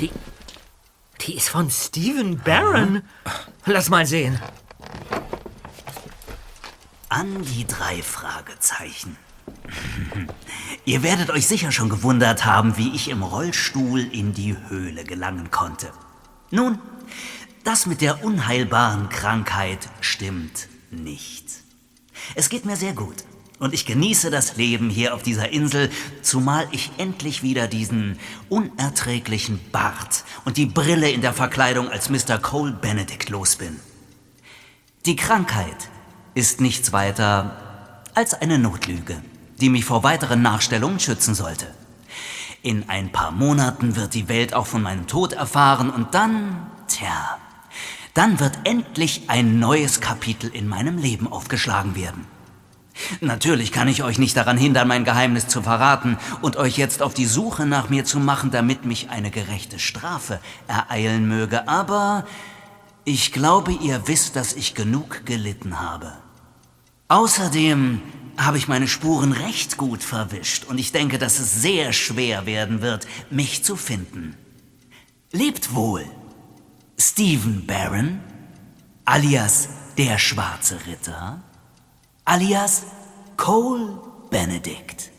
[0.00, 0.10] Die,
[1.20, 3.02] die ist von Stephen Barron.
[3.66, 4.40] Lass mal sehen.
[7.08, 9.16] An die drei Fragezeichen.
[10.84, 15.50] Ihr werdet euch sicher schon gewundert haben, wie ich im Rollstuhl in die Höhle gelangen
[15.50, 15.92] konnte.
[16.50, 16.78] Nun,
[17.64, 21.44] das mit der unheilbaren Krankheit stimmt nicht.
[22.34, 23.24] Es geht mir sehr gut
[23.58, 25.90] und ich genieße das Leben hier auf dieser Insel,
[26.22, 28.18] zumal ich endlich wieder diesen
[28.48, 32.38] unerträglichen Bart und die Brille in der Verkleidung als Mr.
[32.38, 33.78] Cole Benedict los bin.
[35.06, 35.88] Die Krankheit
[36.34, 39.22] ist nichts weiter als eine Notlüge,
[39.60, 41.66] die mich vor weiteren Nachstellungen schützen sollte.
[42.62, 47.38] In ein paar Monaten wird die Welt auch von meinem Tod erfahren und dann, tja,
[48.14, 52.26] dann wird endlich ein neues Kapitel in meinem Leben aufgeschlagen werden.
[53.20, 57.14] Natürlich kann ich euch nicht daran hindern, mein Geheimnis zu verraten und euch jetzt auf
[57.14, 62.26] die Suche nach mir zu machen, damit mich eine gerechte Strafe ereilen möge, aber
[63.04, 66.12] ich glaube, ihr wisst, dass ich genug gelitten habe.
[67.06, 68.02] Außerdem
[68.38, 72.80] habe ich meine Spuren recht gut verwischt und ich denke, dass es sehr schwer werden
[72.80, 74.36] wird, mich zu finden.
[75.32, 76.04] Lebt wohl,
[76.96, 78.20] Stephen Barron,
[79.04, 81.42] alias der Schwarze Ritter,
[82.24, 82.84] alias
[83.36, 83.98] Cole
[84.30, 85.10] Benedict.